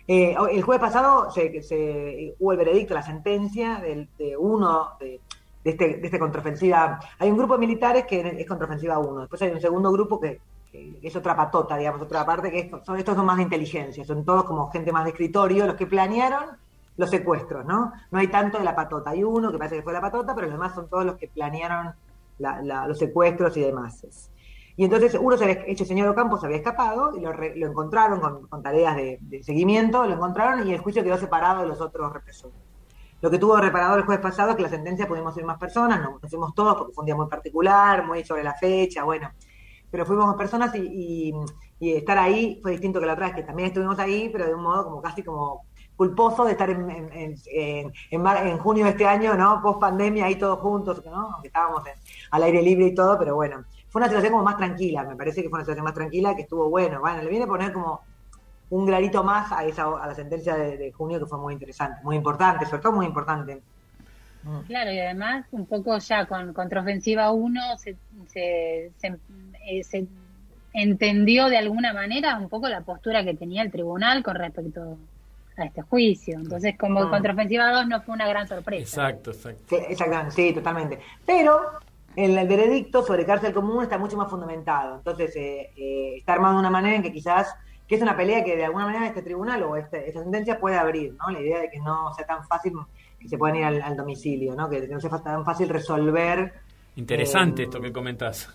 Eh, 0.09 0.37
el 0.53 0.63
jueves 0.63 0.81
pasado 0.81 1.31
se, 1.33 2.35
hubo 2.39 2.53
el 2.53 2.59
veredicto, 2.59 2.95
la 2.95 3.03
sentencia 3.03 3.79
de, 3.79 4.09
de 4.19 4.37
uno 4.37 4.91
de, 5.01 5.21
este, 5.67 5.97
de 5.97 6.07
esta 6.07 6.19
contraofensiva. 6.19 7.01
Hay 7.19 7.29
un 7.29 7.37
grupo 7.37 7.55
de 7.55 7.61
militares 7.61 8.07
que 8.07 8.21
es 8.39 8.47
contraofensiva 8.47 8.99
1, 8.99 9.21
después 9.23 9.43
hay 9.43 9.51
un 9.51 9.61
segundo 9.61 9.91
grupo 9.91 10.21
que, 10.21 10.41
es 11.03 11.17
otra 11.17 11.35
patota, 11.35 11.77
digamos, 11.77 12.03
otra 12.03 12.25
parte 12.27 12.51
que 12.51 12.71
son 12.85 12.99
estos 12.99 13.17
son 13.17 13.25
más 13.25 13.39
de 13.39 13.45
inteligencia, 13.45 14.05
son 14.05 14.25
todos 14.25 14.45
como 14.45 14.71
gente 14.71 14.93
más 14.93 15.05
de 15.05 15.11
escritorio, 15.11 15.67
los 15.67 15.75
que 15.75 15.87
planearon 15.87 16.45
los 16.99 17.11
secuestros, 17.11 17.65
¿no? 17.65 17.93
No 18.11 18.19
hay 18.19 18.29
tanto 18.29 18.59
de 18.59 18.65
la 18.65 18.77
patota, 18.77 19.11
hay 19.11 19.25
uno 19.25 19.51
que 19.51 19.59
parece 19.59 19.77
que 19.77 19.83
fue 19.83 19.95
la 19.95 20.03
patota, 20.03 20.35
pero 20.35 20.49
los 20.49 20.55
demás 20.55 20.75
son 20.75 20.89
todos 20.89 21.07
los 21.07 21.17
que 21.17 21.29
planearon 21.29 21.95
los 22.39 22.99
secuestros 22.99 23.57
y 23.57 23.63
demás. 23.63 24.31
Y 24.77 24.85
entonces 24.85 25.17
uno 25.19 25.37
se 25.39 25.45
había 25.45 25.77
señor 25.77 26.09
Ocampo 26.09 26.39
se 26.39 26.47
había 26.47 26.59
escapado 26.59 27.17
y 27.17 27.21
lo, 27.21 27.67
encontraron 27.67 28.21
con, 28.21 28.63
tareas 28.63 28.95
de, 28.97 29.19
de, 29.23 29.43
seguimiento, 29.43 30.05
lo 30.07 30.15
encontraron 30.15 30.69
y 30.69 30.73
el 30.75 30.81
juicio 30.81 31.03
quedó 31.03 31.17
separado 31.17 31.63
de 31.63 31.69
los 31.69 31.81
otros 31.81 32.13
represores. 32.13 32.57
Lo 33.23 33.31
que 33.31 33.39
tuvo 33.39 33.57
reparador 33.57 34.01
el 34.01 34.05
jueves 34.05 34.23
pasado 34.23 34.51
es 34.51 34.57
que 34.57 34.63
la 34.63 34.69
sentencia 34.69 35.09
pudimos 35.09 35.37
ir 35.39 35.45
más 35.45 35.59
personas, 35.59 36.01
nos 36.01 36.31
fuimos 36.31 36.55
todos 36.55 36.77
porque 36.77 36.93
fue 36.93 37.03
un 37.03 37.07
día 37.07 37.17
muy 37.17 37.29
particular, 37.29 38.07
muy 38.07 38.23
sobre 38.25 38.45
la 38.45 38.55
fecha, 38.55 39.05
bueno, 39.05 39.31
pero 39.91 40.05
fuimos 40.05 40.27
más 40.27 40.37
personas 40.37 40.75
y, 40.75 41.33
estar 41.81 42.19
ahí 42.19 42.59
fue 42.63 42.73
distinto 42.73 43.01
que 43.01 43.07
la 43.07 43.15
otra 43.15 43.27
vez, 43.27 43.37
que 43.37 43.43
también 43.43 43.69
estuvimos 43.69 43.99
ahí, 43.99 44.29
pero 44.31 44.47
de 44.47 44.55
un 44.55 44.63
modo 44.63 44.85
como 44.85 45.01
casi 45.01 45.23
como 45.23 45.65
culposo 45.97 46.45
de 46.45 46.53
estar 46.53 46.69
en, 46.69 46.91
en, 46.91 47.93
en, 48.11 48.59
junio 48.59 48.85
de 48.85 48.91
este 48.91 49.07
año, 49.07 49.35
¿no? 49.35 49.63
Post 49.63 49.81
pandemia, 49.81 50.27
ahí 50.27 50.37
todos 50.37 50.59
juntos, 50.61 51.03
¿no? 51.07 51.33
Aunque 51.33 51.49
estábamos 51.49 51.83
al 52.31 52.43
aire 52.43 52.61
libre 52.63 52.87
y 52.87 52.95
todo, 52.95 53.19
pero 53.19 53.35
bueno, 53.35 53.65
fue 53.97 54.03
una 54.03 54.09
situación 54.09 54.33
como 54.33 54.45
más 54.45 54.59
tranquila, 54.59 55.05
me 55.05 55.17
parece 55.17 55.43
que 55.43 55.49
fue 55.49 55.57
una 55.57 55.65
situación 55.65 55.85
más 55.85 55.95
tranquila, 55.95 56.37
que 56.37 56.43
estuvo 56.43 56.69
bueno, 56.69 57.01
bueno, 57.01 57.23
le 57.23 57.31
viene 57.31 57.47
a 57.47 57.49
poner 57.49 57.73
como 57.73 58.03
un 58.69 58.85
granito 58.85 59.25
más 59.25 59.51
a 59.53 59.65
esa 59.65 59.85
a 59.85 60.07
la 60.07 60.15
sentencia 60.15 60.55
de, 60.55 60.93
junio 60.93 61.19
que 61.19 61.25
fue 61.25 61.39
muy 61.39 61.55
interesante, 61.55 62.01
muy 62.03 62.17
importante, 62.17 62.67
sobre 62.67 62.83
todo 62.83 62.93
muy 62.93 63.07
importante. 63.07 63.63
Mm. 64.43 64.59
Claro, 64.67 64.93
y 64.93 64.99
además 64.99 65.47
un 65.51 65.65
poco 65.65 65.97
ya 65.97 66.27
con 66.27 66.53
Contraofensiva 66.53 67.33
1 67.33 67.79
se, 67.79 67.97
se, 68.27 68.93
eh, 69.67 69.83
se, 69.83 70.07
entendió 70.75 71.49
de 71.49 71.57
alguna 71.57 71.95
manera 71.95 72.37
un 72.37 72.51
poco 72.51 72.69
la 72.69 72.83
postura 72.83 73.25
que 73.25 73.33
tenía 73.33 73.63
el 73.63 73.71
tribunal 73.71 74.23
con 74.23 74.35
respecto 74.35 74.99
a 75.57 75.65
este 75.65 75.81
juicio. 75.81 76.39
Entonces, 76.39 76.77
como 76.77 77.07
mm. 77.07 77.09
Contraofensiva 77.09 77.73
2 77.73 77.87
no 77.87 78.03
fue 78.03 78.15
una 78.15 78.29
gran 78.29 78.47
sorpresa. 78.47 78.83
Exacto, 78.83 79.31
exacto. 79.31 79.63
Sí, 79.71 79.77
exactamente, 79.89 80.33
sí, 80.33 80.53
totalmente. 80.53 80.99
Pero 81.25 81.81
el, 82.17 82.37
el 82.37 82.49
veredicto 82.49 83.05
sobre 83.05 83.25
cárcel 83.25 83.53
común 83.53 83.85
está 83.85 83.99
mucho 83.99 84.17
más 84.17 84.29
fundamentado. 84.29 84.97
Entonces, 84.97 85.37
eh, 85.37 85.71
eh, 85.77 86.15
está 86.17 86.33
armado 86.33 86.55
de 86.55 86.61
una 86.61 86.71
manera 86.71 86.97
en 86.97 87.03
que 87.03 87.13
quizás 87.13 87.55
que 87.87 87.95
es 87.95 88.03
una 88.03 88.17
pelea 88.17 88.43
que 88.43 88.57
de 88.57 88.65
alguna 88.65 88.87
manera 88.87 89.07
este 89.07 89.23
tribunal 89.23 89.63
o 89.63 89.77
este, 89.77 90.09
esta 90.09 90.23
sentencia 90.23 90.59
puede 90.59 90.77
abrir, 90.77 91.15
¿no? 91.15 91.31
La 91.31 91.41
idea 91.41 91.61
de 91.61 91.71
que 91.71 91.79
no 91.79 92.13
sea 92.15 92.27
tan 92.27 92.45
fácil 92.47 92.73
que 93.19 93.29
se 93.29 93.39
puedan 93.39 93.57
ir 93.57 93.65
al, 93.65 93.97
domicilio, 93.97 94.55
¿no? 94.55 94.69
Que, 94.69 94.87
no 94.89 95.01
sea 95.01 95.23
tan 95.23 95.45
fácil 95.45 95.69
resolver. 95.69 96.53
Interesante 96.97 97.63
eh, 97.63 97.65
esto 97.67 97.81
que 97.81 97.93
comentás. 97.93 98.53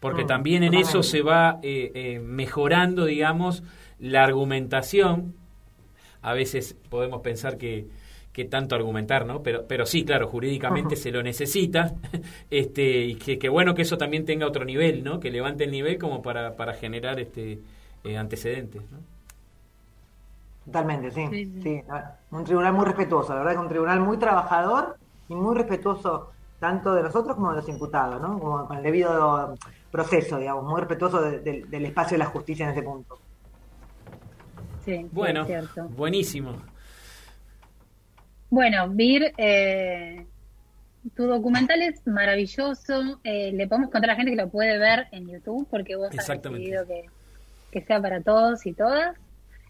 porque 0.00 0.24
Mm, 0.24 0.26
también 0.26 0.62
en 0.64 0.74
eso 0.74 1.02
se 1.02 1.22
va 1.22 1.60
eh, 1.62 1.92
eh, 1.94 2.18
mejorando, 2.18 3.04
digamos, 3.04 3.62
la 4.00 4.24
argumentación. 4.24 5.34
A 6.22 6.32
veces 6.32 6.76
podemos 6.90 7.20
pensar 7.20 7.58
que, 7.58 7.86
que 8.36 8.44
tanto 8.44 8.74
argumentar, 8.76 9.26
¿no? 9.26 9.42
Pero, 9.42 9.66
pero 9.66 9.86
sí, 9.86 10.04
claro, 10.04 10.28
jurídicamente 10.28 10.96
se 10.96 11.10
lo 11.12 11.22
necesita. 11.22 11.94
este 12.50 13.04
Y 13.06 13.16
que, 13.16 13.38
que 13.38 13.48
bueno 13.48 13.74
que 13.74 13.82
eso 13.82 13.98
también 13.98 14.24
tenga 14.26 14.46
otro 14.46 14.64
nivel, 14.64 15.04
¿no? 15.04 15.20
Que 15.20 15.30
levante 15.30 15.64
el 15.64 15.70
nivel 15.72 15.98
como 15.98 16.22
para, 16.22 16.56
para 16.56 16.74
generar 16.74 17.20
este 17.20 17.62
eh, 18.04 18.16
antecedentes, 18.18 18.82
¿no? 18.90 18.98
Totalmente, 20.64 21.10
sí. 21.12 21.26
Sí, 21.28 21.46
sí. 21.46 21.62
sí. 21.62 21.82
no, 21.86 21.96
Un 22.30 22.44
tribunal 22.44 22.72
muy 22.74 22.84
respetuoso, 22.86 23.32
la 23.32 23.38
verdad 23.40 23.52
que 23.54 23.58
un 23.60 23.68
tribunal 23.68 24.00
muy 24.00 24.18
trabajador 24.18 24.98
y 25.28 25.34
muy 25.34 25.54
respetuoso 25.56 26.34
tanto 26.58 26.94
de 26.94 27.02
nosotros 27.02 27.36
como 27.36 27.50
de 27.50 27.56
los 27.56 27.68
imputados, 27.68 28.20
¿no? 28.20 28.38
Como 28.38 28.66
con 28.66 28.76
el 28.78 28.82
debido 28.82 29.58
proceso, 29.90 30.38
digamos, 30.38 30.64
muy 30.64 30.80
respetuoso 30.80 31.20
de- 31.22 31.40
de- 31.40 31.64
del 31.66 31.86
espacio 31.86 32.14
de 32.16 32.18
la 32.24 32.26
justicia 32.30 32.64
en 32.66 32.72
ese 32.72 32.82
punto. 32.82 33.22
Sí, 34.78 35.12
sí, 35.18 35.26
Bueno, 35.26 35.40
es 35.40 35.44
cierto. 35.44 35.94
buenísimo. 35.96 36.62
Bueno, 38.56 38.88
Vir, 38.88 39.34
eh, 39.36 40.24
tu 41.14 41.24
documental 41.24 41.82
es 41.82 42.06
maravilloso. 42.06 43.20
eh, 43.22 43.52
le 43.52 43.66
podemos 43.66 43.90
contar 43.90 44.08
a 44.08 44.12
la 44.14 44.16
gente 44.16 44.30
que 44.30 44.42
lo 44.42 44.48
puede 44.48 44.78
ver 44.78 45.08
en 45.12 45.28
YouTube 45.28 45.68
porque 45.70 45.94
vos 45.94 46.08
has 46.18 46.26
decidido 46.26 46.86
que, 46.86 47.04
que 47.70 47.82
sea 47.82 48.00
para 48.00 48.22
todos 48.22 48.64
y 48.64 48.72
todas. 48.72 49.14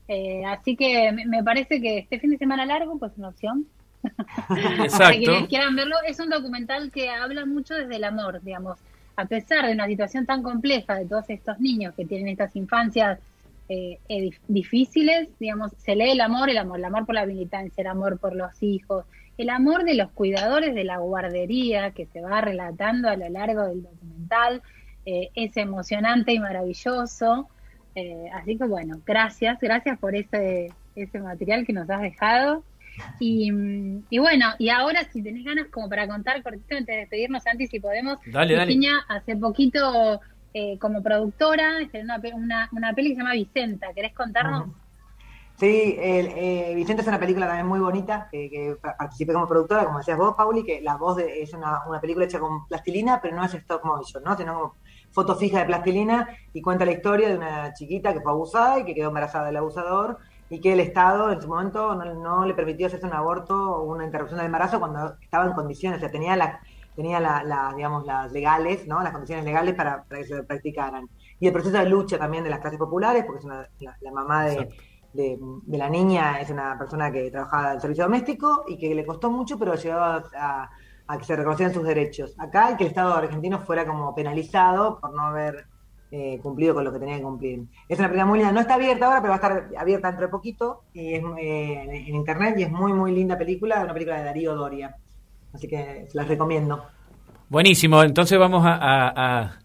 Eh, 0.06 0.44
así 0.46 0.76
que 0.76 1.10
me, 1.10 1.42
parece 1.42 1.80
que 1.80 1.98
este 1.98 2.20
fin 2.20 2.30
de 2.30 2.38
semana 2.38 2.64
largo, 2.64 2.96
pues 2.96 3.10
una 3.16 3.30
opción. 3.30 3.66
Para 4.48 4.84
Exacto. 4.84 5.18
quienes 5.18 5.48
quieran 5.48 5.74
verlo, 5.74 5.96
es 6.06 6.20
un 6.20 6.30
documental 6.30 6.92
que 6.92 7.10
habla 7.10 7.44
mucho 7.44 7.74
desde 7.74 7.96
el 7.96 8.04
amor, 8.04 8.40
digamos. 8.40 8.78
A 9.16 9.24
pesar 9.24 9.66
de 9.66 9.72
una 9.72 9.88
situación 9.88 10.26
tan 10.26 10.44
compleja 10.44 10.94
de 10.94 11.06
todos 11.06 11.28
estos 11.28 11.58
niños 11.58 11.92
que 11.96 12.04
tienen 12.04 12.28
estas 12.28 12.54
infancias 12.54 13.18
eh, 13.68 13.98
eh, 14.08 14.18
dif- 14.22 14.40
difíciles, 14.48 15.28
digamos, 15.38 15.72
se 15.78 15.96
lee 15.96 16.10
el 16.10 16.20
amor, 16.20 16.50
el 16.50 16.58
amor, 16.58 16.78
el 16.78 16.84
amor 16.84 17.06
por 17.06 17.14
la 17.14 17.26
militancia, 17.26 17.80
el 17.82 17.86
amor 17.88 18.18
por 18.18 18.34
los 18.34 18.62
hijos, 18.62 19.04
el 19.38 19.50
amor 19.50 19.84
de 19.84 19.94
los 19.94 20.10
cuidadores 20.12 20.74
de 20.74 20.84
la 20.84 20.98
guardería 20.98 21.90
que 21.90 22.06
se 22.06 22.20
va 22.20 22.40
relatando 22.40 23.08
a 23.08 23.16
lo 23.16 23.28
largo 23.28 23.66
del 23.66 23.82
documental, 23.82 24.62
eh, 25.04 25.30
es 25.34 25.56
emocionante 25.56 26.32
y 26.32 26.38
maravilloso. 26.38 27.48
Eh, 27.94 28.26
así 28.34 28.56
que 28.56 28.64
bueno, 28.64 29.00
gracias, 29.06 29.58
gracias 29.60 29.98
por 29.98 30.14
ese, 30.14 30.72
ese 30.94 31.18
material 31.18 31.66
que 31.66 31.72
nos 31.72 31.88
has 31.90 32.02
dejado. 32.02 32.62
Y, 33.20 33.52
mm, 33.52 34.04
y 34.08 34.18
bueno, 34.18 34.46
y 34.58 34.70
ahora 34.70 35.04
si 35.12 35.22
tenés 35.22 35.44
ganas 35.44 35.66
como 35.68 35.88
para 35.88 36.08
contar 36.08 36.42
cortito 36.42 36.76
antes 36.76 36.94
de 36.94 37.00
despedirnos, 37.00 37.42
Santi, 37.42 37.66
si 37.66 37.78
podemos, 37.78 38.18
Dale, 38.26 38.54
dale. 38.54 38.64
Virginia 38.66 38.92
hace 39.08 39.36
poquito 39.36 40.20
eh, 40.52 40.78
como 40.78 41.02
productora 41.02 41.80
estrenó 41.80 42.14
una, 42.34 42.68
una, 42.72 42.94
peli 42.94 43.10
que 43.10 43.14
se 43.16 43.20
llama 43.20 43.34
Vicenta, 43.34 43.92
¿querés 43.94 44.14
contarnos? 44.14 44.66
Sí, 45.58 45.96
el, 45.98 46.26
eh, 46.28 46.82
es 46.82 47.06
una 47.06 47.18
película 47.18 47.46
también 47.46 47.66
muy 47.66 47.80
bonita, 47.80 48.28
que, 48.30 48.50
que 48.50 48.76
pa- 48.80 48.94
participé 48.98 49.32
como 49.32 49.48
productora, 49.48 49.86
como 49.86 49.98
decías 49.98 50.18
vos, 50.18 50.34
Pauli, 50.36 50.62
que 50.64 50.82
la 50.82 50.96
voz 50.98 51.16
de- 51.16 51.42
es 51.42 51.54
una, 51.54 51.82
una 51.86 51.98
película 52.00 52.26
hecha 52.26 52.38
con 52.38 52.66
plastilina, 52.66 53.20
pero 53.22 53.34
no 53.36 53.44
es 53.44 53.54
stop 53.54 53.82
motion, 53.84 54.22
¿no? 54.22 54.36
Sino 54.36 54.54
como 54.54 54.76
foto 55.12 55.34
fija 55.36 55.60
de 55.60 55.64
plastilina 55.66 56.28
y 56.52 56.60
cuenta 56.60 56.84
la 56.84 56.92
historia 56.92 57.28
de 57.30 57.36
una 57.38 57.72
chiquita 57.72 58.12
que 58.12 58.20
fue 58.20 58.32
abusada 58.32 58.78
y 58.80 58.84
que 58.84 58.94
quedó 58.94 59.08
embarazada 59.08 59.46
del 59.46 59.56
abusador 59.56 60.18
y 60.48 60.60
que 60.60 60.74
el 60.74 60.80
Estado 60.80 61.32
en 61.32 61.40
su 61.40 61.48
momento 61.48 61.94
no, 61.94 62.04
no 62.14 62.44
le 62.46 62.52
permitió 62.54 62.86
hacerse 62.86 63.06
un 63.06 63.14
aborto 63.14 63.54
o 63.56 63.84
una 63.84 64.04
interrupción 64.04 64.36
del 64.38 64.46
embarazo 64.46 64.78
cuando 64.78 65.16
estaba 65.22 65.46
en 65.46 65.54
condiciones, 65.54 65.98
o 65.98 66.00
sea, 66.00 66.10
tenía 66.10 66.36
la 66.36 66.60
tenía 66.96 67.20
la, 67.20 67.44
la, 67.44 67.72
digamos, 67.76 68.04
las 68.06 68.32
legales, 68.32 68.86
¿no? 68.88 69.02
Las 69.02 69.12
condiciones 69.12 69.44
legales 69.44 69.74
para, 69.74 70.02
para 70.04 70.20
que 70.22 70.26
se 70.26 70.42
practicaran. 70.44 71.06
Y 71.38 71.46
el 71.46 71.52
proceso 71.52 71.78
de 71.78 71.86
lucha 71.88 72.18
también 72.18 72.44
de 72.44 72.50
las 72.50 72.60
clases 72.60 72.78
populares, 72.78 73.24
porque 73.24 73.40
es 73.40 73.44
una, 73.44 73.68
la, 73.80 73.96
la 74.00 74.12
mamá 74.12 74.46
de, 74.46 74.68
de, 75.12 75.38
de 75.40 75.78
la 75.78 75.88
niña 75.88 76.40
es 76.40 76.50
una 76.50 76.76
persona 76.78 77.10
que 77.12 77.30
trabajaba 77.30 77.74
en 77.74 77.80
servicio 77.80 78.04
doméstico 78.04 78.64
y 78.66 78.78
que 78.78 78.94
le 78.94 79.06
costó 79.06 79.30
mucho, 79.30 79.58
pero 79.58 79.74
llegó 79.74 79.98
a, 79.98 80.24
a- 80.38 80.70
que 81.18 81.24
se 81.24 81.36
reconocieran 81.36 81.72
sus 81.74 81.84
derechos. 81.84 82.34
Acá 82.38 82.72
y 82.72 82.76
que 82.76 82.84
el 82.84 82.88
Estado 82.90 83.14
argentino 83.14 83.60
fuera 83.60 83.86
como 83.86 84.14
penalizado 84.14 84.98
por 85.00 85.14
no 85.14 85.22
haber 85.22 85.68
eh, 86.10 86.38
cumplido 86.42 86.74
con 86.74 86.84
lo 86.84 86.92
que 86.92 86.98
tenía 86.98 87.16
que 87.16 87.22
cumplir. 87.22 87.68
Es 87.88 87.98
una 87.98 88.08
película 88.08 88.26
muy 88.26 88.38
linda, 88.38 88.52
no 88.52 88.60
está 88.60 88.74
abierta 88.74 89.06
ahora, 89.06 89.20
pero 89.20 89.30
va 89.30 89.34
a 89.36 89.36
estar 89.36 89.68
abierta 89.78 90.08
dentro 90.08 90.26
de 90.26 90.30
poquito 90.30 90.84
y 90.92 91.14
es, 91.14 91.22
eh, 91.38 92.04
en 92.08 92.14
internet 92.14 92.56
y 92.58 92.62
es 92.64 92.70
muy, 92.70 92.92
muy 92.92 93.12
linda 93.12 93.36
película, 93.38 93.82
una 93.84 93.92
película 93.92 94.18
de 94.18 94.24
Darío 94.24 94.54
Doria. 94.54 94.96
Así 95.56 95.68
que 95.68 96.06
las 96.12 96.28
recomiendo. 96.28 96.84
Buenísimo, 97.48 98.02
entonces 98.02 98.38
vamos 98.38 98.64
a, 98.66 98.74
a- 98.74 99.08
a- 99.44 99.58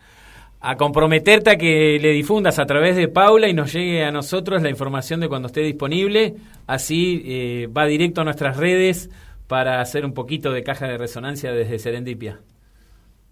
a 0.63 0.75
comprometerte 0.77 1.49
a 1.49 1.55
que 1.57 1.97
le 1.99 2.11
difundas 2.11 2.59
a 2.59 2.65
través 2.65 2.95
de 2.95 3.07
Paula 3.07 3.47
y 3.47 3.53
nos 3.53 3.73
llegue 3.73 4.03
a 4.05 4.11
nosotros 4.11 4.61
la 4.61 4.69
información 4.69 5.19
de 5.19 5.27
cuando 5.27 5.47
esté 5.47 5.61
disponible. 5.61 6.35
Así 6.67 7.23
eh, 7.25 7.67
va 7.75 7.85
directo 7.85 8.21
a 8.21 8.23
nuestras 8.23 8.57
redes 8.57 9.09
para 9.47 9.81
hacer 9.81 10.05
un 10.05 10.13
poquito 10.13 10.51
de 10.51 10.63
caja 10.63 10.87
de 10.87 10.97
resonancia 10.99 11.51
desde 11.51 11.79
Serendipia. 11.79 12.39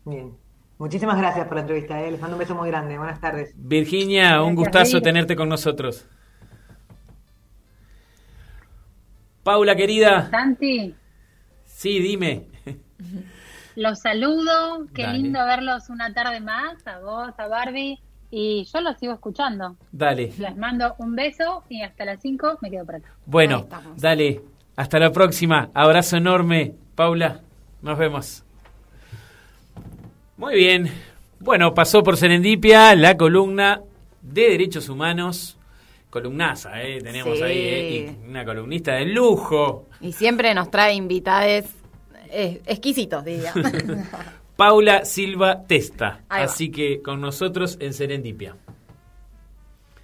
Bien. 0.05 0.31
Muchísimas 0.79 1.17
gracias 1.19 1.45
por 1.47 1.55
la 1.55 1.61
entrevista, 1.61 2.01
eh. 2.03 2.09
les 2.09 2.19
mando 2.19 2.35
un 2.35 2.39
beso 2.39 2.55
muy 2.55 2.69
grande. 2.69 2.97
Buenas 2.97 3.21
tardes. 3.21 3.53
Virginia, 3.55 4.41
un 4.41 4.55
gustazo 4.55 4.99
tenerte 5.01 5.35
con 5.35 5.47
nosotros. 5.49 6.07
Paula, 9.43 9.75
querida, 9.75 10.29
Santi, 10.29 10.93
sí, 11.65 11.99
dime. 11.99 12.47
Los 13.75 13.99
saludo, 13.99 14.85
qué 14.93 15.03
Dale. 15.03 15.17
lindo 15.19 15.43
verlos 15.45 15.89
una 15.89 16.13
tarde 16.13 16.39
más, 16.39 16.85
a 16.87 16.99
vos, 16.99 17.31
a 17.37 17.47
Barbie, 17.47 17.99
y 18.31 18.65
yo 18.71 18.81
los 18.81 18.97
sigo 18.97 19.13
escuchando. 19.13 19.75
Dale. 19.91 20.33
Les 20.37 20.55
mando 20.55 20.95
un 20.99 21.15
beso 21.15 21.63
y 21.69 21.81
hasta 21.81 22.05
las 22.05 22.21
5 22.21 22.59
me 22.61 22.69
quedo 22.69 22.85
por 22.85 22.95
acá. 22.95 23.09
Bueno, 23.25 23.67
dale. 23.97 24.41
Hasta 24.75 24.99
la 24.99 25.11
próxima. 25.11 25.69
Abrazo 25.73 26.17
enorme. 26.17 26.73
Paula, 26.95 27.41
nos 27.81 27.97
vemos. 27.97 28.43
Muy 30.37 30.55
bien. 30.55 30.89
Bueno, 31.39 31.73
pasó 31.73 32.03
por 32.03 32.17
Serendipia 32.17 32.95
la 32.95 33.17
columna 33.17 33.81
de 34.21 34.49
Derechos 34.51 34.89
Humanos. 34.89 35.57
Columnaza, 36.09 36.81
¿eh? 36.81 36.99
Tenemos 37.01 37.37
Sí. 37.37 37.43
ahí 37.43 37.57
¿eh? 37.57 38.15
Y 38.25 38.29
una 38.29 38.43
columnista 38.45 38.93
de 38.93 39.05
lujo. 39.05 39.85
Y 40.01 40.11
siempre 40.13 40.53
nos 40.53 40.71
trae 40.71 40.93
invitades 40.95 41.65
eh, 42.31 42.61
exquisitos, 42.65 43.23
diría. 43.23 43.53
Paula 44.55 45.05
Silva 45.05 45.63
Testa. 45.65 46.23
Así 46.27 46.69
que 46.69 47.01
con 47.01 47.21
nosotros 47.21 47.77
en 47.79 47.93
Serendipia. 47.93 48.55